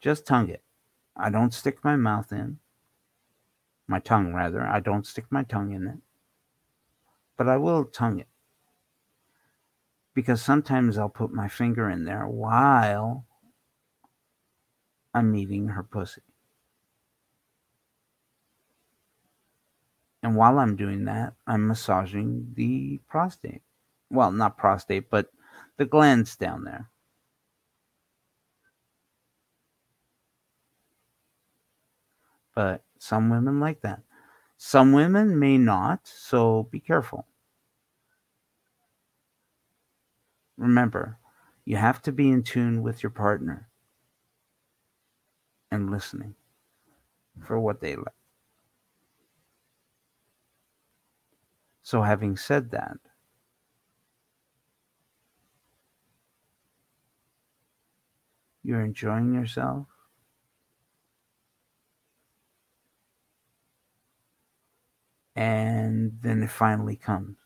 [0.01, 0.63] Just tongue it.
[1.17, 2.61] I don't stick my mouth in,
[3.89, 4.63] my tongue rather.
[4.65, 5.99] I don't stick my tongue in it,
[7.37, 8.29] but I will tongue it.
[10.19, 13.25] Because sometimes I'll put my finger in there while
[15.15, 16.23] I'm eating her pussy.
[20.21, 23.63] And while I'm doing that, I'm massaging the prostate.
[24.11, 25.31] Well, not prostate, but
[25.77, 26.91] the glands down there.
[32.57, 34.01] But some women like that.
[34.57, 37.25] Some women may not, so be careful.
[40.59, 41.17] Remember,
[41.65, 43.71] you have to be in tune with your partner
[45.71, 46.35] and listening
[47.45, 48.15] for what they like.
[51.83, 52.99] So, having said that,
[58.63, 59.87] you're enjoying yourself.
[65.37, 67.39] And then it finally comes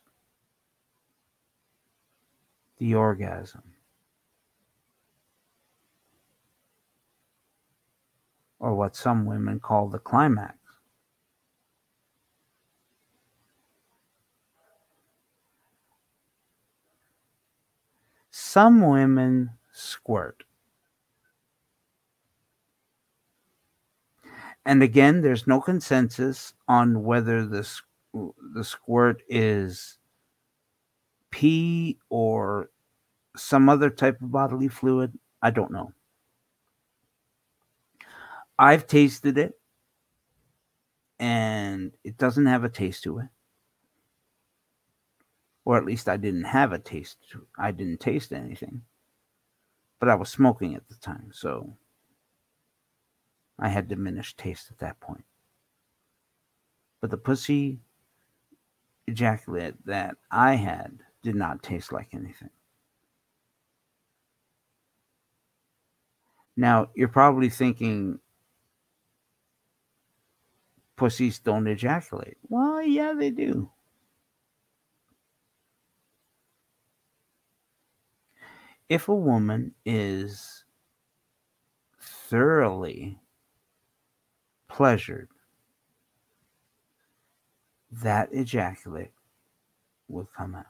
[2.83, 3.62] the orgasm.
[8.59, 10.57] Or what some women call the climax.
[18.33, 20.43] Some women squirt.
[24.64, 27.68] And again, there's no consensus on whether the,
[28.12, 29.99] the squirt is
[31.33, 32.70] pee or
[33.37, 35.18] some other type of bodily fluid.
[35.43, 35.93] I don't know.
[38.59, 39.59] I've tasted it
[41.18, 43.28] and it doesn't have a taste to it
[45.64, 47.18] or at least I didn't have a taste.
[47.59, 48.83] I didn't taste anything,
[50.01, 51.76] but I was smoking at the time, so
[53.59, 55.24] I had diminished taste at that point.
[57.01, 57.78] But the pussy
[59.07, 62.51] ejaculate that I had did not taste like anything.
[66.57, 68.18] Now, you're probably thinking
[70.97, 72.37] pussies don't ejaculate.
[72.49, 73.70] Well, yeah, they do.
[78.93, 80.64] if a woman is
[81.99, 83.18] thoroughly
[84.68, 85.31] pleasured,
[87.91, 89.12] that ejaculate
[90.09, 90.66] will come out.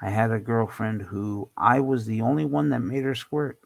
[0.00, 3.58] I had a girlfriend who I was the only one that made her squirt.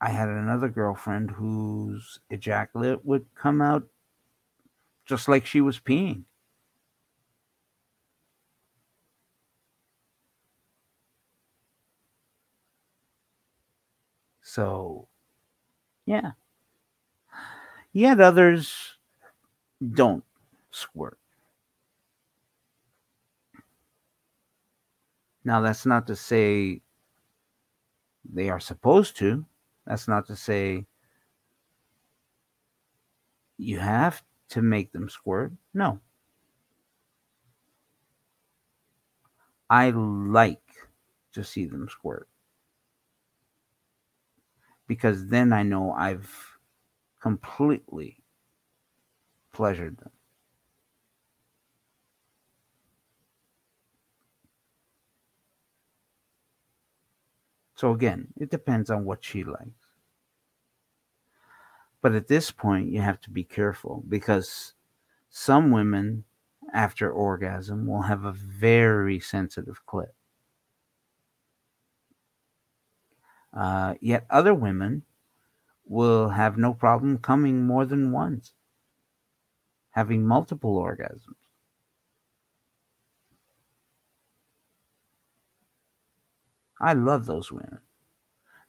[0.00, 3.88] I had another girlfriend whose ejaculate would come out
[5.04, 6.24] just like she was peeing.
[14.42, 15.08] So,
[16.06, 16.32] yeah.
[17.92, 18.96] Yet others
[19.92, 20.24] don't
[20.70, 21.18] squirt.
[25.44, 26.82] Now, that's not to say
[28.32, 29.44] they are supposed to.
[29.86, 30.86] That's not to say
[33.56, 35.52] you have to make them squirt.
[35.74, 36.00] No.
[39.68, 40.60] I like
[41.32, 42.28] to see them squirt
[44.88, 46.49] because then I know I've
[47.20, 48.22] completely
[49.52, 50.10] pleasured them.
[57.74, 59.70] So again, it depends on what she likes.
[62.02, 64.74] But at this point, you have to be careful because
[65.30, 66.24] some women
[66.72, 70.08] after orgasm will have a very sensitive clit.
[73.52, 75.02] Uh, yet other women
[75.90, 78.52] will have no problem coming more than once,
[79.90, 81.34] having multiple orgasms.
[86.80, 87.80] I love those women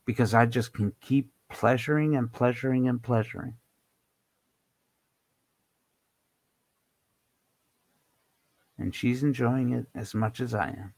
[0.04, 3.54] because I just can keep pleasuring and pleasuring and pleasuring.
[8.80, 10.96] And she's enjoying it as much as I am.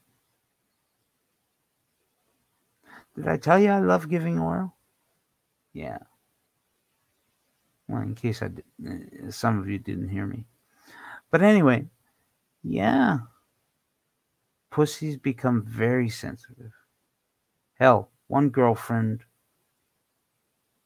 [3.14, 4.74] Did I tell you I love giving oral?
[5.74, 5.98] Yeah.
[7.88, 10.44] Well, in case I did, uh, some of you didn't hear me.
[11.30, 11.86] But anyway,
[12.62, 13.18] yeah.
[14.70, 16.72] Pussies become very sensitive.
[17.78, 19.24] Hell, one girlfriend,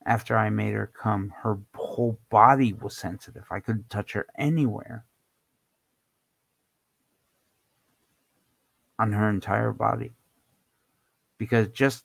[0.04, 3.44] after I made her come, her whole body was sensitive.
[3.50, 5.04] I couldn't touch her anywhere
[8.98, 10.12] on her entire body.
[11.36, 12.04] Because just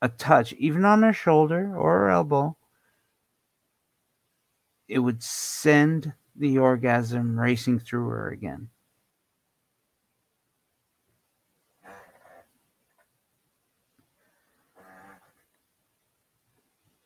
[0.00, 2.56] a touch, even on her shoulder or her elbow,
[4.90, 8.70] it would send the orgasm racing through her again.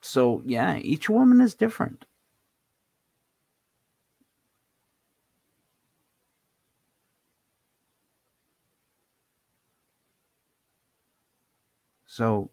[0.03, 2.05] So, yeah, each woman is different.
[12.07, 12.51] So,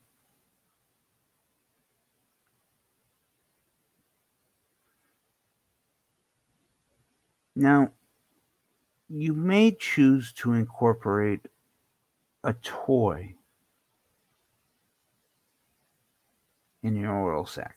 [7.61, 7.91] now
[9.07, 11.47] you may choose to incorporate
[12.43, 13.35] a toy
[16.81, 17.75] in your oral sex.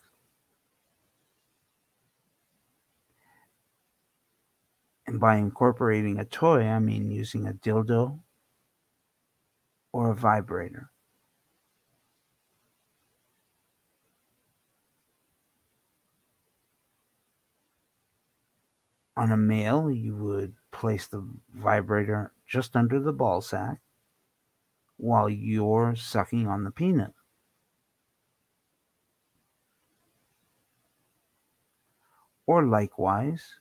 [5.07, 8.18] And by incorporating a toy, I mean using a dildo
[9.93, 10.91] or a vibrator.
[19.17, 23.81] On a male, you would place the vibrator just under the ball sack
[24.97, 27.12] while you're sucking on the penis.
[32.47, 33.57] Or likewise,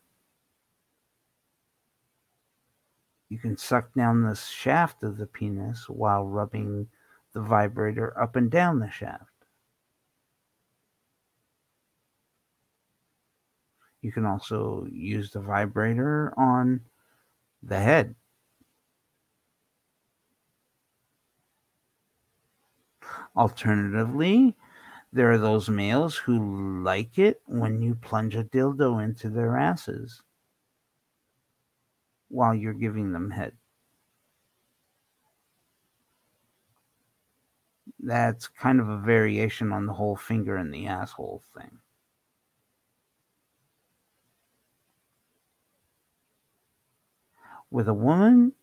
[3.30, 6.90] you can suck down the shaft of the penis while rubbing
[7.34, 9.33] the vibrator up and down the shaft.
[14.04, 16.82] You can also use the vibrator on
[17.64, 18.16] the head.
[23.38, 24.56] Alternatively,
[25.14, 30.22] there are those males who like it when you plunge a dildo into their asses
[32.28, 33.54] while you're giving them head.
[38.00, 41.80] That's kind of a variation on the whole finger in the asshole thing.
[47.74, 48.54] With a woman,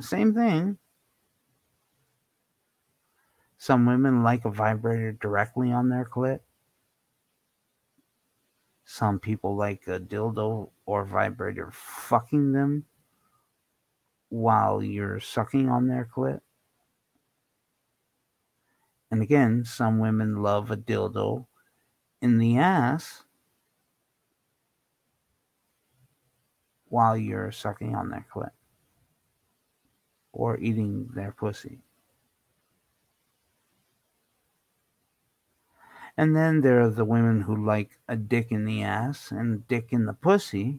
[0.00, 0.78] same thing.
[3.58, 6.38] Some women like a vibrator directly on their clit.
[8.84, 12.84] Some people like a dildo or vibrator fucking them
[14.28, 16.42] while you're sucking on their clit.
[19.10, 21.46] And again, some women love a dildo
[22.22, 23.23] in the ass
[26.94, 28.52] while you're sucking on their clit
[30.32, 31.80] or eating their pussy.
[36.16, 39.88] And then there are the women who like a dick in the ass and dick
[39.90, 40.78] in the pussy.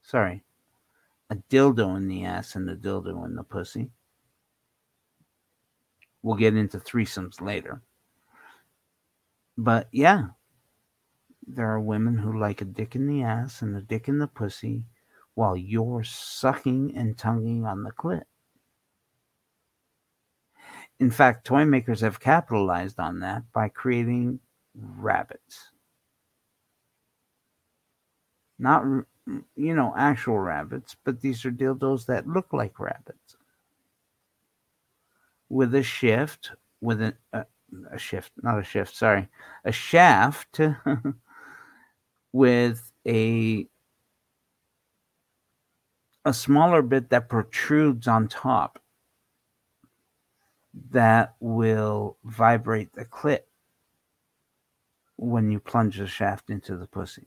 [0.00, 0.42] Sorry,
[1.28, 3.90] a dildo in the ass and a dildo in the pussy.
[6.22, 7.82] We'll get into threesomes later.
[9.58, 10.28] But yeah,
[11.46, 14.26] there are women who like a dick in the ass and a dick in the
[14.26, 14.84] pussy
[15.34, 18.22] while you're sucking and tonguing on the clit.
[20.98, 24.40] In fact, toy makers have capitalized on that by creating
[24.74, 25.70] rabbits.
[28.58, 28.82] Not,
[29.54, 33.36] you know, actual rabbits, but these are dildos that look like rabbits.
[35.50, 37.44] With a shift, with a, a, uh,
[37.90, 39.28] a shift, not a shift, sorry,
[39.64, 40.60] a shaft
[42.36, 43.66] with a
[46.26, 48.78] a smaller bit that protrudes on top
[50.90, 53.40] that will vibrate the clit
[55.16, 57.26] when you plunge the shaft into the pussy.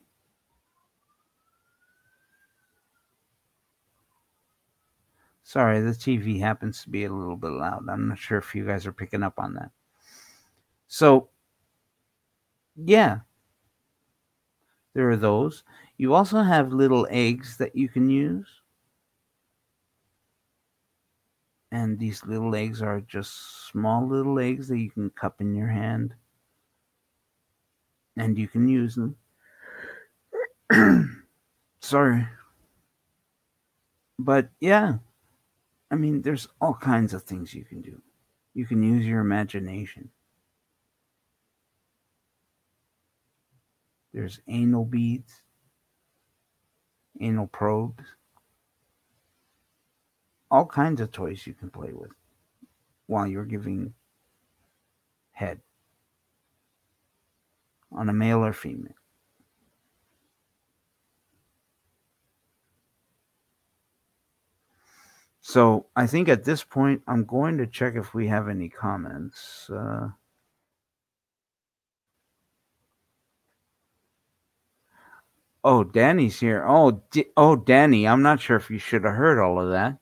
[5.42, 7.90] Sorry, the TV happens to be a little bit loud.
[7.90, 9.72] I'm not sure if you guys are picking up on that.
[10.88, 11.30] So,
[12.76, 13.22] yeah,
[15.00, 15.64] there are those.
[15.98, 18.48] You also have little eggs that you can use.
[21.72, 25.70] And these little eggs are just small little eggs that you can cup in your
[25.70, 26.14] hand.
[28.18, 29.16] And you can use them.
[31.80, 32.28] Sorry.
[34.20, 34.96] But yeah,
[35.92, 38.02] I mean, there's all kinds of things you can do.
[38.54, 40.10] You can use your imagination.
[44.14, 45.44] There's anal beads,
[47.22, 48.04] anal probes,
[50.50, 52.12] all kinds of toys you can play with
[53.06, 53.94] while you're giving
[55.32, 55.60] head
[57.92, 58.94] on a male or female.
[65.42, 69.70] So I think at this point, I'm going to check if we have any comments.
[69.70, 70.10] Uh,
[75.64, 76.66] oh, Danny's here.
[76.68, 78.08] Oh, D- oh, Danny.
[78.08, 79.98] I'm not sure if you should have heard all of that.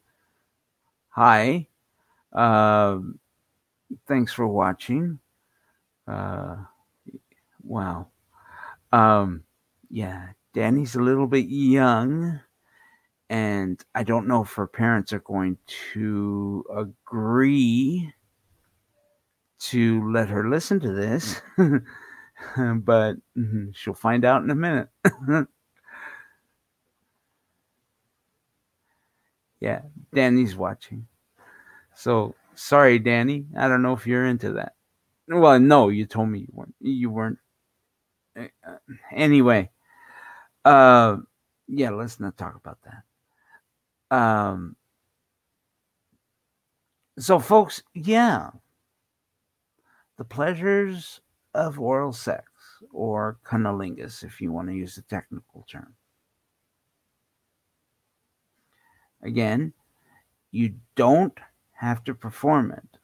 [1.09, 1.67] Hi.
[2.33, 2.99] Uh,
[4.07, 5.19] thanks for watching.
[6.07, 6.57] Uh,
[7.63, 8.07] wow.
[8.91, 9.43] Um,
[9.89, 12.39] yeah, Danny's a little bit young
[13.29, 15.57] and I don't know if her parents are going
[15.93, 18.13] to agree
[19.59, 21.41] to let her listen to this,
[22.57, 24.89] but mm-hmm, she'll find out in a minute.
[29.59, 29.81] yeah,
[30.13, 31.07] Danny's watching.
[31.95, 33.45] So sorry, Danny.
[33.57, 34.73] I don't know if you're into that.
[35.27, 36.75] Well, no, you told me you weren't.
[36.79, 37.39] You weren't.
[38.35, 38.77] Eh, uh,
[39.11, 39.69] anyway,
[40.63, 41.17] uh,
[41.67, 44.15] yeah, let's not talk about that.
[44.15, 44.75] Um,
[47.19, 48.51] so, folks, yeah,
[50.17, 51.19] the pleasures
[51.57, 52.51] of oral sex
[52.91, 55.95] or cunnilingus, if you want to use the technical term.
[59.23, 59.73] Again,
[60.51, 61.37] you don't
[61.73, 62.99] have to perform it,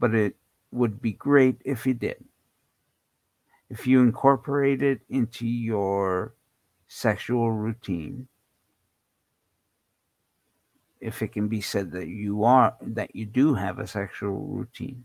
[0.00, 0.34] but it
[0.72, 2.22] would be great if you did.
[3.70, 6.34] If you incorporate it into your
[6.88, 8.26] sexual routine,
[11.00, 15.04] if it can be said that you are that you do have a sexual routine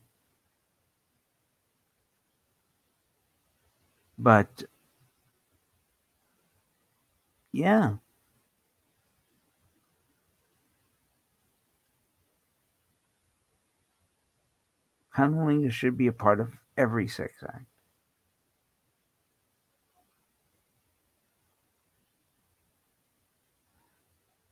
[4.22, 4.64] but
[7.52, 7.96] yeah.
[15.14, 17.66] Cuddling should be a part of every sex act.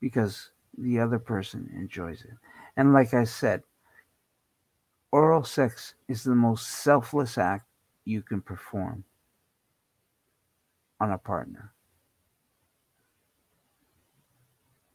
[0.02, 2.34] Because the other person enjoys it.
[2.76, 3.62] And like I said,
[5.12, 7.66] oral sex is the most selfless act
[8.06, 9.04] you can perform
[11.00, 11.74] on a partner.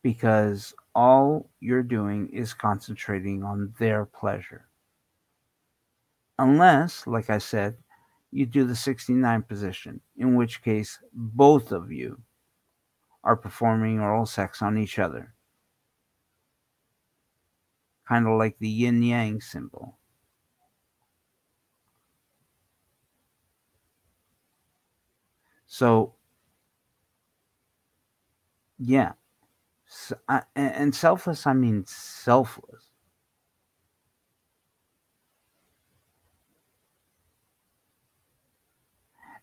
[0.02, 4.68] Because all you're doing is concentrating on their pleasure.
[6.38, 7.76] Unless, like I said,
[8.30, 12.20] you do the 69 position, in which case both of you
[13.22, 15.34] are performing oral sex on each other
[18.06, 19.98] kind of like the yin yang symbol.
[25.74, 26.14] So,
[28.78, 29.14] yeah.
[29.88, 32.90] So, I, and selfless, I mean selfless.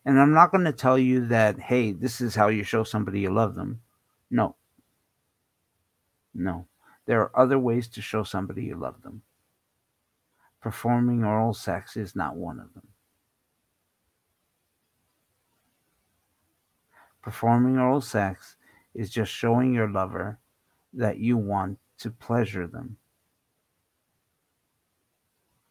[0.06, 3.20] And I'm not going to tell you that, hey, this is how you show somebody
[3.20, 3.82] you love them.
[4.30, 4.56] No.
[6.34, 6.66] No.
[7.08, 9.24] There are other ways to show somebody you love them.
[10.62, 12.91] Performing oral sex is not one of them.
[17.22, 18.55] Performing oral sex
[18.93, 20.39] is just showing your lover
[20.93, 22.97] that you want to pleasure them,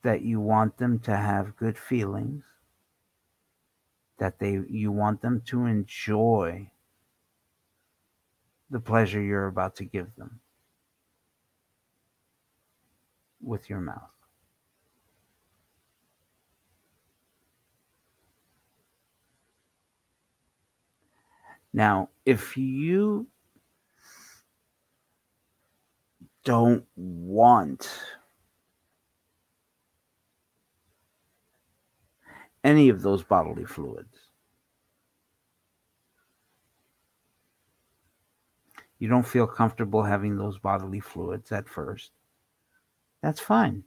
[0.02, 2.44] that you want them to have good feelings,
[4.18, 6.70] that they you want them to enjoy
[8.70, 10.40] the pleasure you're about to give them
[13.42, 14.19] with your mouth.
[21.72, 23.26] Now, if you
[26.44, 27.88] don't want
[32.64, 34.18] any of those bodily fluids,
[38.98, 42.10] you don't feel comfortable having those bodily fluids at first,
[43.22, 43.84] that's fine.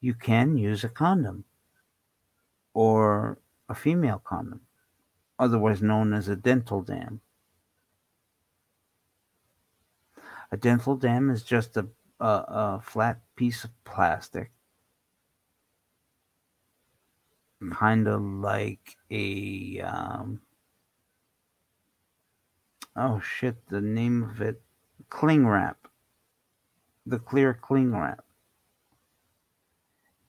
[0.00, 1.44] You can use a condom
[2.74, 3.38] or
[3.68, 4.60] a female condom,
[5.38, 7.20] otherwise known as a dental dam.
[10.52, 11.86] A dental dam is just a,
[12.20, 14.52] a, a flat piece of plastic,
[17.72, 19.80] kind of like a.
[19.80, 20.40] Um,
[22.94, 24.60] oh shit, the name of it
[25.08, 25.84] cling wrap
[27.06, 28.24] the clear cling wrap.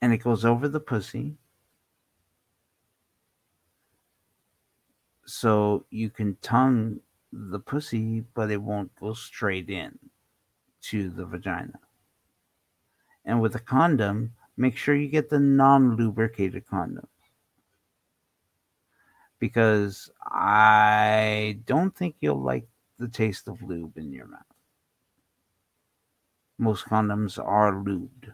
[0.01, 1.35] And it goes over the pussy.
[5.25, 6.99] So you can tongue
[7.31, 9.97] the pussy, but it won't go straight in
[10.83, 11.79] to the vagina.
[13.25, 17.07] And with a condom, make sure you get the non lubricated condom.
[19.39, 22.67] Because I don't think you'll like
[22.97, 24.45] the taste of lube in your mouth
[26.57, 28.33] most condoms are lubed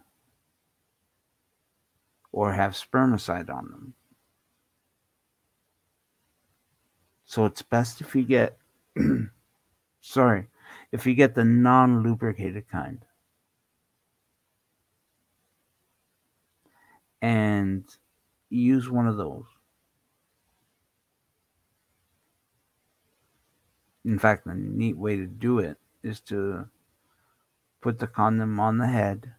[2.31, 3.93] or have spermicide on them.
[7.31, 8.57] So it's best if you get,
[10.01, 10.47] sorry,
[10.91, 13.05] if you get the non lubricated kind.
[17.21, 17.85] And
[18.49, 19.45] use one of those.
[24.03, 26.67] In fact, a neat way to do it is to
[27.81, 29.33] Put the condom on the head.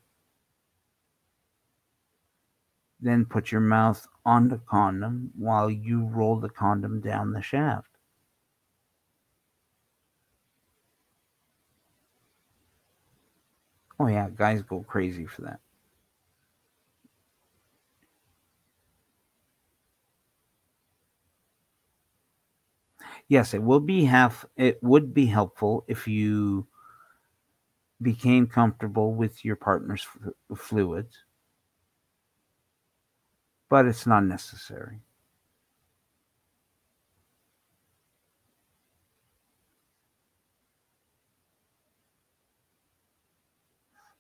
[3.03, 7.89] Then put your mouth on the condom while you roll the condom down the shaft.
[13.99, 15.61] Oh, yeah, guys go crazy for that.
[23.29, 26.67] Yes, it will be half it would be helpful if you
[28.01, 30.07] became comfortable with your partner's
[30.57, 31.17] fluids,
[33.73, 35.01] but it's not necessary.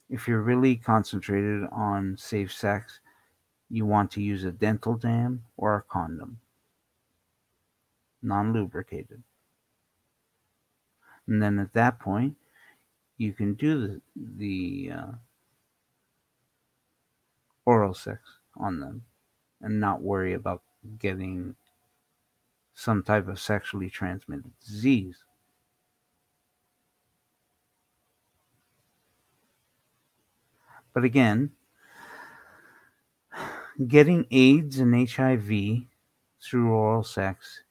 [0.08, 3.00] If you're really concentrated on safe sex,
[3.68, 6.40] you want to use a dental dam or a condom,
[8.22, 9.22] non lubricated.
[11.26, 12.36] And then at that point,
[13.18, 14.00] you can do the,
[14.38, 15.12] the uh,
[17.66, 18.22] oral sex
[18.56, 19.02] on them
[19.62, 20.62] and not worry about
[20.98, 21.54] getting
[22.74, 25.16] some type of sexually transmitted disease.
[30.92, 31.52] But again,
[33.88, 35.86] getting AIDS and HIV
[36.42, 37.62] through oral sex,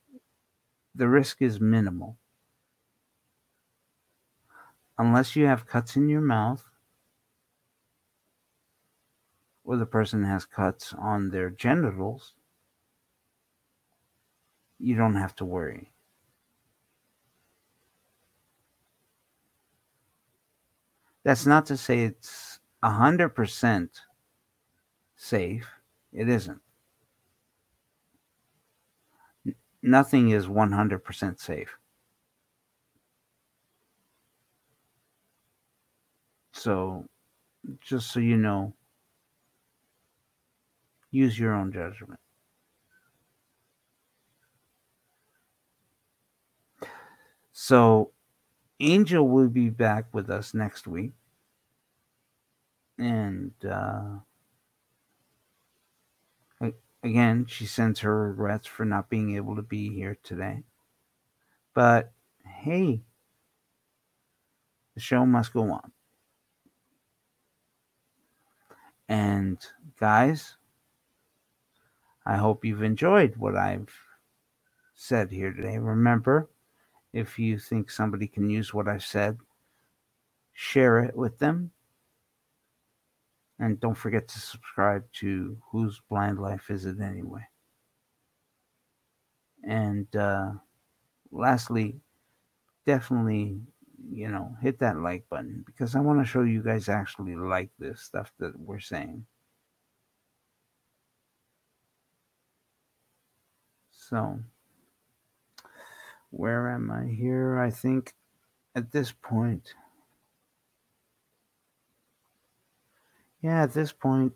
[0.96, 2.18] the risk is minimal.
[4.98, 6.71] Unless you have cuts in your mouth
[9.64, 12.34] or the person has cuts on their genitals,
[14.80, 15.92] you don't have to worry.
[21.24, 23.90] That's not to say it's 100%
[25.16, 25.68] safe.
[26.12, 26.62] It isn't.
[29.84, 31.78] Nothing is 100% safe.
[36.54, 37.08] So,
[37.80, 38.74] just so you know,
[41.12, 42.20] use your own judgment.
[47.52, 48.12] So,
[48.80, 51.12] Angel will be back with us next week.
[52.98, 54.20] And uh,
[57.04, 60.64] again, she sends her regrets for not being able to be here today.
[61.74, 62.12] But
[62.46, 63.02] hey,
[64.96, 65.92] the show must go on.
[69.08, 69.58] And
[70.00, 70.56] guys,
[72.26, 73.90] I hope you've enjoyed what I've
[74.96, 75.78] said here today.
[75.78, 76.50] Remember,
[77.14, 79.38] if you think somebody can use what I've said,
[80.54, 81.72] share it with them.
[83.60, 87.48] And don't forget to subscribe to Whose Blind Life Is It Anyway?
[89.64, 90.52] And uh,
[91.32, 92.02] lastly,
[92.86, 93.62] definitely,
[94.12, 97.70] you know, hit that like button because I want to show you guys actually like
[97.78, 99.26] this stuff that we're saying.
[104.12, 104.40] So,
[106.32, 107.58] where am I here?
[107.58, 108.14] I think
[108.76, 109.74] at this point,
[113.42, 114.34] yeah, at this point,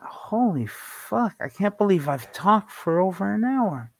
[0.00, 3.90] holy fuck, I can't believe I've talked for over an hour.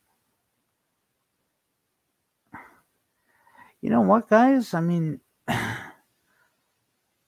[3.81, 4.73] You know what, guys?
[4.73, 5.19] I mean,
[5.49, 5.83] I,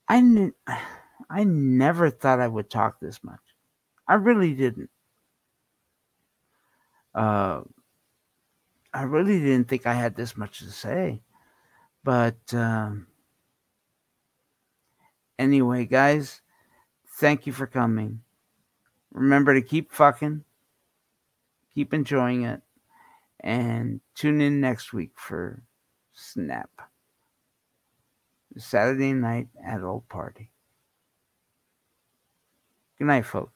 [1.29, 3.44] I never thought I would talk this much.
[4.07, 4.91] I really didn't.
[7.15, 7.63] Uh,
[8.93, 11.23] I really didn't think I had this much to say.
[12.03, 13.07] But um,
[15.39, 16.43] anyway, guys,
[17.17, 18.21] thank you for coming.
[19.13, 20.45] Remember to keep fucking,
[21.75, 22.61] keep enjoying it,
[23.41, 25.63] and tune in next week for
[26.13, 26.71] Snap.
[28.57, 30.51] Saturday night adult party.
[32.99, 33.54] Good night, folks.